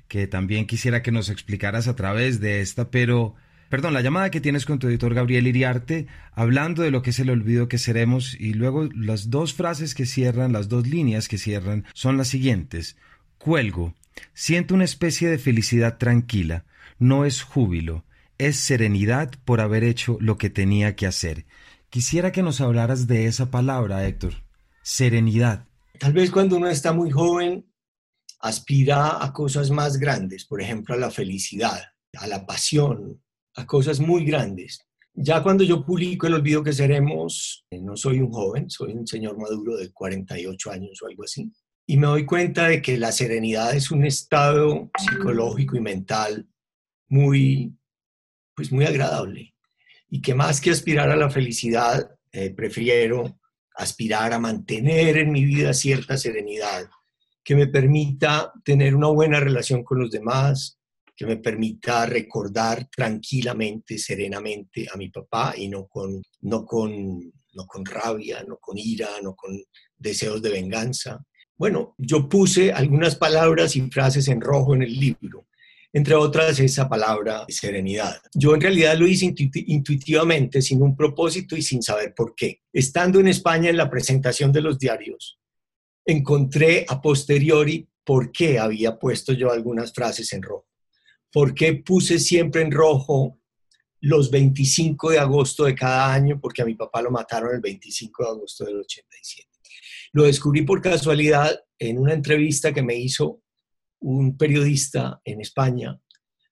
que 0.08 0.28
también 0.28 0.66
quisiera 0.66 1.02
que 1.02 1.12
nos 1.12 1.30
explicaras 1.30 1.88
a 1.88 1.96
través 1.96 2.42
de 2.42 2.60
esta, 2.60 2.90
pero, 2.92 3.36
perdón, 3.70 3.94
la 3.94 4.02
llamada 4.02 4.30
que 4.30 4.42
tienes 4.42 4.66
con 4.66 4.78
tu 4.78 4.88
editor 4.88 5.14
Gabriel 5.14 5.48
Iriarte, 5.48 6.08
hablando 6.34 6.82
de 6.82 6.92
lo 6.92 7.02
que 7.02 7.12
es 7.12 7.20
el 7.20 7.30
olvido 7.30 7.70
que 7.70 7.78
seremos, 7.78 8.36
y 8.38 8.54
luego 8.54 8.90
las 8.94 9.30
dos 9.30 9.54
frases 9.54 9.96
que 9.96 10.06
cierran, 10.06 10.52
las 10.52 10.68
dos 10.68 10.86
líneas 10.86 11.30
que 11.30 11.38
cierran, 11.38 11.86
son 11.94 12.18
las 12.18 12.28
siguientes. 12.28 12.98
Cuelgo. 13.38 13.96
Siento 14.34 14.76
una 14.76 14.84
especie 14.84 15.30
de 15.30 15.38
felicidad 15.38 15.98
tranquila. 15.98 16.66
No 17.00 17.24
es 17.24 17.42
júbilo, 17.42 18.04
es 18.38 18.58
serenidad 18.58 19.32
por 19.46 19.62
haber 19.62 19.86
hecho 19.86 20.18
lo 20.20 20.38
que 20.38 20.50
tenía 20.50 20.98
que 20.98 21.08
hacer. 21.08 21.46
Quisiera 21.92 22.32
que 22.32 22.42
nos 22.42 22.62
hablaras 22.62 23.06
de 23.06 23.26
esa 23.26 23.52
palabra, 23.52 24.08
Héctor. 24.08 24.32
Serenidad. 24.82 25.68
Tal 26.00 26.14
vez 26.14 26.32
cuando 26.32 26.56
uno 26.56 26.70
está 26.70 26.94
muy 26.94 27.12
joven 27.12 27.70
aspira 28.40 29.22
a 29.22 29.34
cosas 29.34 29.72
más 29.72 29.98
grandes, 29.98 30.46
por 30.46 30.62
ejemplo, 30.62 30.96
a 30.96 30.98
la 30.98 31.12
felicidad, 31.12 31.82
a 32.18 32.28
la 32.28 32.46
pasión, 32.46 33.22
a 33.58 33.68
cosas 33.68 34.00
muy 34.00 34.24
grandes. 34.24 34.80
Ya 35.14 35.44
cuando 35.44 35.66
yo 35.66 35.86
publico 35.86 36.28
El 36.28 36.36
olvido 36.36 36.64
que 36.64 36.72
seremos, 36.72 37.66
eh, 37.70 37.82
no 37.82 37.98
soy 37.98 38.22
un 38.22 38.32
joven, 38.32 38.70
soy 38.70 38.94
un 38.94 39.06
señor 39.06 39.38
maduro 39.38 39.76
de 39.76 39.92
48 39.92 40.72
años 40.72 41.02
o 41.02 41.08
algo 41.08 41.26
así. 41.26 41.52
Y 41.86 41.98
me 41.98 42.08
doy 42.08 42.26
cuenta 42.26 42.70
de 42.70 42.82
que 42.82 42.98
la 42.98 43.12
serenidad 43.12 43.76
es 43.76 43.92
un 43.92 44.06
estado 44.06 44.90
psicológico 44.98 45.76
y 45.76 45.82
mental 45.82 46.48
muy, 47.10 47.76
pues 48.56 48.72
muy 48.72 48.86
agradable. 48.86 49.54
Y 50.12 50.22
que 50.22 50.36
más 50.36 50.62
que 50.62 50.70
aspirar 50.70 51.10
a 51.10 51.16
la 51.16 51.32
felicidad, 51.32 52.12
eh, 52.32 52.52
prefiero 52.52 53.40
aspirar 53.76 54.34
a 54.34 54.40
mantener 54.40 55.18
en 55.18 55.32
mi 55.32 55.44
vida 55.44 55.74
cierta 55.74 56.18
serenidad 56.18 56.88
que 57.44 57.56
me 57.56 57.68
permita 57.68 58.54
tener 58.64 58.96
una 58.96 59.08
buena 59.08 59.40
relación 59.40 59.84
con 59.84 60.00
los 60.00 60.12
demás, 60.12 60.78
que 61.16 61.26
me 61.26 61.38
permita 61.38 62.06
recordar 62.06 62.88
tranquilamente, 62.96 63.98
serenamente 63.98 64.88
a 64.94 64.98
mi 64.98 65.10
papá 65.10 65.54
y 65.58 65.68
no 65.68 65.88
con, 65.88 66.22
no 66.42 66.66
con, 66.66 67.32
no 67.54 67.66
con 67.66 67.86
rabia, 67.86 68.44
no 68.48 68.58
con 68.58 68.78
ira, 68.78 69.10
no 69.22 69.36
con 69.36 69.60
deseos 69.98 70.42
de 70.42 70.52
venganza. 70.52 71.24
Bueno, 71.56 71.96
yo 71.98 72.28
puse 72.28 72.72
algunas 72.72 73.16
palabras 73.16 73.76
y 73.76 73.82
frases 73.90 74.28
en 74.28 74.42
rojo 74.42 74.74
en 74.74 74.84
el 74.84 75.00
libro, 75.00 75.48
entre 75.94 76.16
otras 76.16 76.60
esa 76.60 76.88
palabra 76.88 77.46
serenidad. 77.50 78.22
Yo 78.34 78.54
en 78.54 78.62
realidad 78.62 78.98
lo 78.98 79.08
hice 79.08 79.26
intuitivamente, 79.26 80.62
sin 80.62 80.82
un 80.82 80.96
propósito 80.96 81.56
y 81.58 81.62
sin 81.62 81.84
saber 81.84 82.14
por 82.16 82.34
qué. 82.36 82.62
Estando 82.72 83.20
en 83.20 83.28
España 83.28 83.70
en 83.70 83.78
la 83.78 83.90
presentación 83.90 84.52
de 84.52 84.62
los 84.62 84.80
diarios, 84.80 85.40
encontré 86.06 86.86
a 86.88 87.02
posteriori 87.02 87.88
por 88.04 88.32
qué 88.32 88.58
había 88.58 88.98
puesto 88.98 89.34
yo 89.34 89.52
algunas 89.52 89.94
frases 89.94 90.32
en 90.34 90.42
rojo. 90.42 90.68
¿Por 91.32 91.54
qué 91.54 91.76
puse 91.76 92.20
siempre 92.20 92.62
en 92.62 92.72
rojo 92.72 93.40
los 94.02 94.32
25 94.32 95.12
de 95.12 95.20
agosto 95.20 95.66
de 95.66 95.76
cada 95.76 96.14
año? 96.14 96.40
Porque 96.40 96.62
a 96.62 96.66
mi 96.66 96.76
papá 96.76 97.02
lo 97.02 97.12
mataron 97.12 97.54
el 97.54 97.62
25 97.62 98.24
de 98.24 98.30
agosto 98.30 98.66
del 98.66 98.80
87. 98.80 99.50
Lo 100.14 100.24
descubrí 100.24 100.64
por 100.64 100.82
casualidad 100.82 101.58
en 101.80 101.98
una 101.98 102.14
entrevista 102.14 102.74
que 102.74 102.82
me 102.82 102.96
hizo 102.96 103.41
un 104.02 104.38
periodista 104.38 105.22
en 105.24 105.42
España 105.42 106.00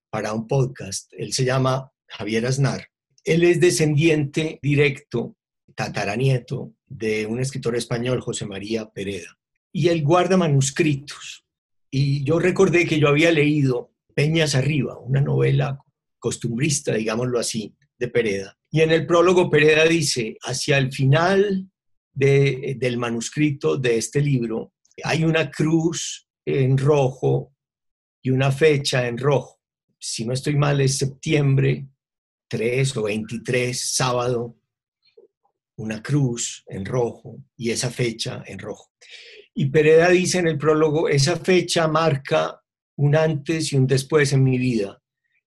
para 0.10 0.34
un 0.34 0.48
podcast. 0.48 1.12
Él 1.18 1.34
se 1.34 1.46
llama 1.46 1.92
Javier 2.08 2.46
Aznar. 2.46 2.88
Él 3.24 3.44
es 3.44 3.60
descendiente 3.60 4.60
directo, 4.62 5.36
tataranieto, 5.76 6.74
de 6.88 7.26
un 7.26 7.40
escritor 7.40 7.76
español, 7.76 8.22
José 8.22 8.46
María 8.46 8.90
Pereda. 8.90 9.38
Y 9.72 9.90
él 9.90 10.04
guarda 10.04 10.38
manuscritos. 10.38 11.46
Y 11.92 12.24
yo 12.24 12.40
recordé 12.40 12.86
que 12.86 13.00
yo 13.00 13.08
había 13.08 13.32
leído 13.32 13.94
Peñas 14.16 14.56
Arriba, 14.56 14.98
una 15.00 15.22
novela 15.22 15.80
costumbrista, 16.18 16.94
digámoslo 16.94 17.40
así, 17.40 17.76
de 17.98 18.08
Pereda. 18.08 18.58
Y 18.72 18.82
en 18.82 18.92
el 18.92 19.06
prólogo 19.06 19.50
Pereda 19.50 19.86
dice, 19.86 20.38
hacia 20.44 20.78
el 20.78 20.92
final 20.92 21.70
del 22.14 22.98
manuscrito 22.98 23.78
de 23.78 23.98
este 23.98 24.22
libro, 24.22 24.74
hay 25.04 25.24
una 25.24 25.50
cruz 25.50 26.29
en 26.50 26.78
rojo 26.78 27.54
y 28.22 28.32
una 28.32 28.52
fecha 28.52 29.08
en 29.08 29.18
rojo. 29.18 29.60
Si 29.98 30.26
no 30.26 30.34
estoy 30.34 30.56
mal, 30.56 30.82
es 30.82 30.98
septiembre 30.98 31.88
3 32.48 32.98
o 32.98 33.04
23, 33.04 33.96
sábado, 33.96 34.58
una 35.78 36.02
cruz 36.02 36.64
en 36.68 36.86
rojo 36.86 37.38
y 37.56 37.70
esa 37.70 37.90
fecha 37.90 38.44
en 38.46 38.60
rojo. 38.60 38.92
Y 39.54 39.68
Pereda 39.68 40.10
dice 40.10 40.40
en 40.40 40.48
el 40.48 40.58
prólogo, 40.58 41.10
esa 41.10 41.38
fecha 41.38 41.88
marca 41.88 42.62
un 42.98 43.16
antes 43.16 43.72
y 43.72 43.78
un 43.78 43.88
después 43.88 44.34
en 44.34 44.44
mi 44.44 44.58
vida. 44.58 45.02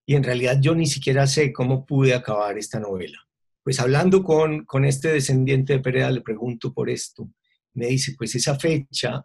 Y 0.07 0.15
en 0.15 0.23
realidad 0.23 0.59
yo 0.61 0.75
ni 0.75 0.87
siquiera 0.87 1.27
sé 1.27 1.53
cómo 1.53 1.85
pude 1.85 2.15
acabar 2.15 2.59
esta 2.59 2.81
novela. 2.81 3.19
Pues 3.63 3.79
hablando 3.79 4.23
con, 4.23 4.65
con 4.65 4.85
este 4.85 5.13
descendiente 5.13 5.75
de 5.75 5.79
Pereda, 5.81 6.11
le 6.11 6.23
pregunto 6.23 6.73
por 6.73 6.91
esto. 6.91 7.31
Me 7.75 7.87
dice, 7.87 8.15
pues 8.19 8.35
esa 8.35 8.59
fecha, 8.59 9.25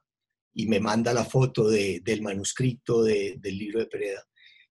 y 0.57 0.65
me 0.65 0.79
manda 0.79 1.13
la 1.13 1.23
foto 1.23 1.69
de, 1.69 2.01
del 2.03 2.23
manuscrito 2.23 3.03
de, 3.03 3.35
del 3.39 3.57
libro 3.59 3.79
de 3.79 3.85
Pereda, 3.85 4.25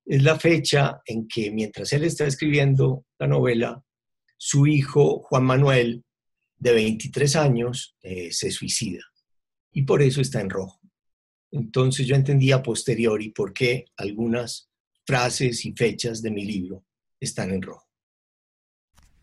es 0.04 0.20
la 0.20 0.36
fecha 0.36 1.00
en 1.06 1.28
que 1.28 1.52
mientras 1.52 1.92
él 1.92 2.02
está 2.02 2.26
escribiendo 2.26 3.04
la 3.20 3.28
novela, 3.28 3.80
su 4.36 4.66
hijo 4.66 5.20
Juan 5.20 5.44
Manuel, 5.44 6.04
de 6.58 6.72
23 6.72 7.36
años, 7.36 7.96
eh, 8.02 8.32
se 8.32 8.50
suicida. 8.50 9.00
Y 9.72 9.82
por 9.82 10.02
eso 10.02 10.20
está 10.20 10.40
en 10.40 10.50
rojo. 10.50 10.80
Entonces 11.52 12.04
yo 12.04 12.16
entendí 12.16 12.50
a 12.50 12.64
posteriori 12.64 13.30
por 13.30 13.52
qué 13.52 13.84
algunas 13.96 14.68
frases 15.06 15.64
y 15.66 15.72
fechas 15.72 16.20
de 16.20 16.32
mi 16.32 16.44
libro 16.44 16.84
están 17.20 17.52
en 17.52 17.62
rojo. 17.62 17.86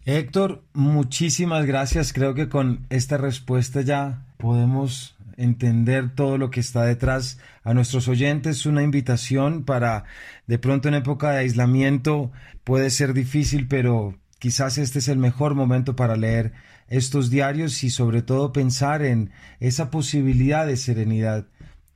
Héctor, 0.06 0.64
muchísimas 0.74 1.66
gracias. 1.66 2.14
Creo 2.14 2.34
que 2.36 2.48
con 2.48 2.86
esta 2.90 3.18
respuesta 3.18 3.82
ya 3.82 4.34
podemos 4.38 5.18
entender 5.38 6.14
todo 6.14 6.38
lo 6.38 6.50
que 6.50 6.60
está 6.60 6.84
detrás. 6.84 7.40
A 7.64 7.74
nuestros 7.74 8.08
oyentes 8.08 8.66
una 8.66 8.84
invitación 8.84 9.64
para, 9.64 10.06
de 10.48 10.60
pronto 10.60 10.88
en 10.88 10.96
época 10.96 11.32
de 11.32 11.40
aislamiento 11.40 12.32
puede 12.64 12.90
ser 12.90 13.14
difícil, 13.14 13.68
pero 13.68 14.18
quizás 14.40 14.78
este 14.78 15.00
es 15.00 15.08
el 15.08 15.18
mejor 15.18 15.56
momento 15.56 15.96
para 15.96 16.16
leer 16.16 16.54
estos 16.88 17.30
diarios 17.30 17.84
y 17.84 17.90
sobre 17.90 18.22
todo 18.22 18.52
pensar 18.52 19.04
en 19.04 19.32
esa 19.60 19.90
posibilidad 19.90 20.68
de 20.68 20.78
serenidad 20.78 21.48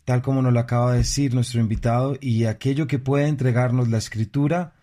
tal 0.08 0.22
como 0.22 0.42
nos 0.42 0.54
lo 0.54 0.62
acaba 0.62 0.94
de 0.94 1.00
decir 1.00 1.34
nuestro 1.34 1.60
invitado, 1.60 2.18
y 2.22 2.46
aquello 2.46 2.88
que 2.88 2.98
puede 2.98 3.28
entregarnos 3.28 3.90
la 3.90 3.98
escritura, 3.98 4.74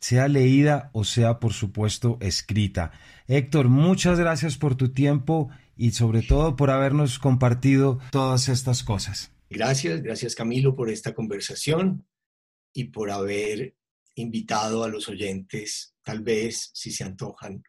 sea 0.00 0.26
leída 0.26 0.90
o 0.92 1.04
sea, 1.04 1.38
por 1.38 1.52
supuesto, 1.52 2.18
escrita. 2.20 2.90
Héctor, 3.28 3.68
muchas 3.68 4.18
gracias 4.18 4.56
por 4.56 4.74
tu 4.74 4.88
tiempo 4.88 5.50
y 5.76 5.92
sobre 5.92 6.22
todo 6.22 6.56
por 6.56 6.70
habernos 6.70 7.18
compartido 7.18 7.98
todas 8.10 8.48
estas 8.48 8.82
cosas. 8.82 9.32
Gracias, 9.50 10.02
gracias 10.02 10.34
Camilo 10.34 10.74
por 10.74 10.90
esta 10.90 11.14
conversación 11.14 12.06
y 12.72 12.84
por 12.84 13.10
haber 13.10 13.76
invitado 14.14 14.82
a 14.82 14.88
los 14.88 15.08
oyentes, 15.08 15.94
tal 16.02 16.20
vez, 16.20 16.70
si 16.74 16.90
se 16.90 17.04
antojan, 17.04 17.62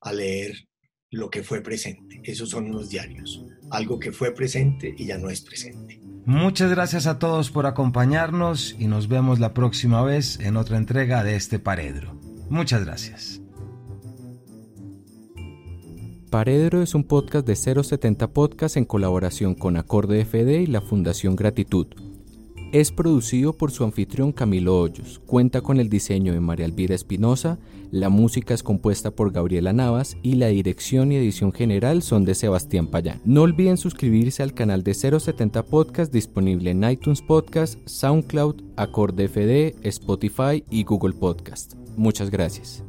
a 0.00 0.12
leer 0.12 0.68
lo 1.10 1.30
que 1.30 1.42
fue 1.42 1.60
presente. 1.60 2.20
Esos 2.24 2.50
son 2.50 2.66
unos 2.66 2.88
diarios, 2.88 3.44
algo 3.70 3.98
que 3.98 4.12
fue 4.12 4.32
presente 4.34 4.94
y 4.96 5.06
ya 5.06 5.18
no 5.18 5.30
es 5.30 5.42
presente. 5.42 6.00
Muchas 6.24 6.70
gracias 6.70 7.06
a 7.06 7.18
todos 7.18 7.50
por 7.50 7.66
acompañarnos 7.66 8.74
y 8.78 8.86
nos 8.86 9.08
vemos 9.08 9.38
la 9.38 9.54
próxima 9.54 10.02
vez 10.02 10.38
en 10.40 10.56
otra 10.56 10.78
entrega 10.78 11.22
de 11.22 11.36
este 11.36 11.58
Paredro. 11.58 12.18
Muchas 12.48 12.84
gracias. 12.84 13.41
Paredro 16.32 16.80
es 16.80 16.94
un 16.94 17.04
podcast 17.04 17.46
de 17.46 17.54
070 17.54 18.32
Podcast 18.32 18.78
en 18.78 18.86
colaboración 18.86 19.54
con 19.54 19.76
Acorde 19.76 20.24
FD 20.24 20.62
y 20.62 20.66
la 20.66 20.80
Fundación 20.80 21.36
Gratitud. 21.36 21.88
Es 22.72 22.90
producido 22.90 23.52
por 23.52 23.70
su 23.70 23.84
anfitrión 23.84 24.32
Camilo 24.32 24.80
Hoyos. 24.80 25.20
Cuenta 25.26 25.60
con 25.60 25.78
el 25.78 25.90
diseño 25.90 26.32
de 26.32 26.40
María 26.40 26.64
Elvira 26.64 26.94
Espinosa, 26.94 27.58
la 27.90 28.08
música 28.08 28.54
es 28.54 28.62
compuesta 28.62 29.10
por 29.10 29.30
Gabriela 29.30 29.74
Navas 29.74 30.16
y 30.22 30.36
la 30.36 30.46
dirección 30.46 31.12
y 31.12 31.16
edición 31.16 31.52
general 31.52 32.00
son 32.00 32.24
de 32.24 32.34
Sebastián 32.34 32.86
Payán. 32.86 33.20
No 33.26 33.42
olviden 33.42 33.76
suscribirse 33.76 34.42
al 34.42 34.54
canal 34.54 34.82
de 34.84 34.94
070 34.94 35.66
Podcast 35.66 36.14
disponible 36.14 36.70
en 36.70 36.82
iTunes 36.82 37.20
Podcast, 37.20 37.78
SoundCloud, 37.84 38.62
Acorde 38.78 39.28
FD, 39.28 39.86
Spotify 39.86 40.64
y 40.70 40.84
Google 40.84 41.12
Podcast. 41.12 41.74
Muchas 41.98 42.30
gracias. 42.30 42.82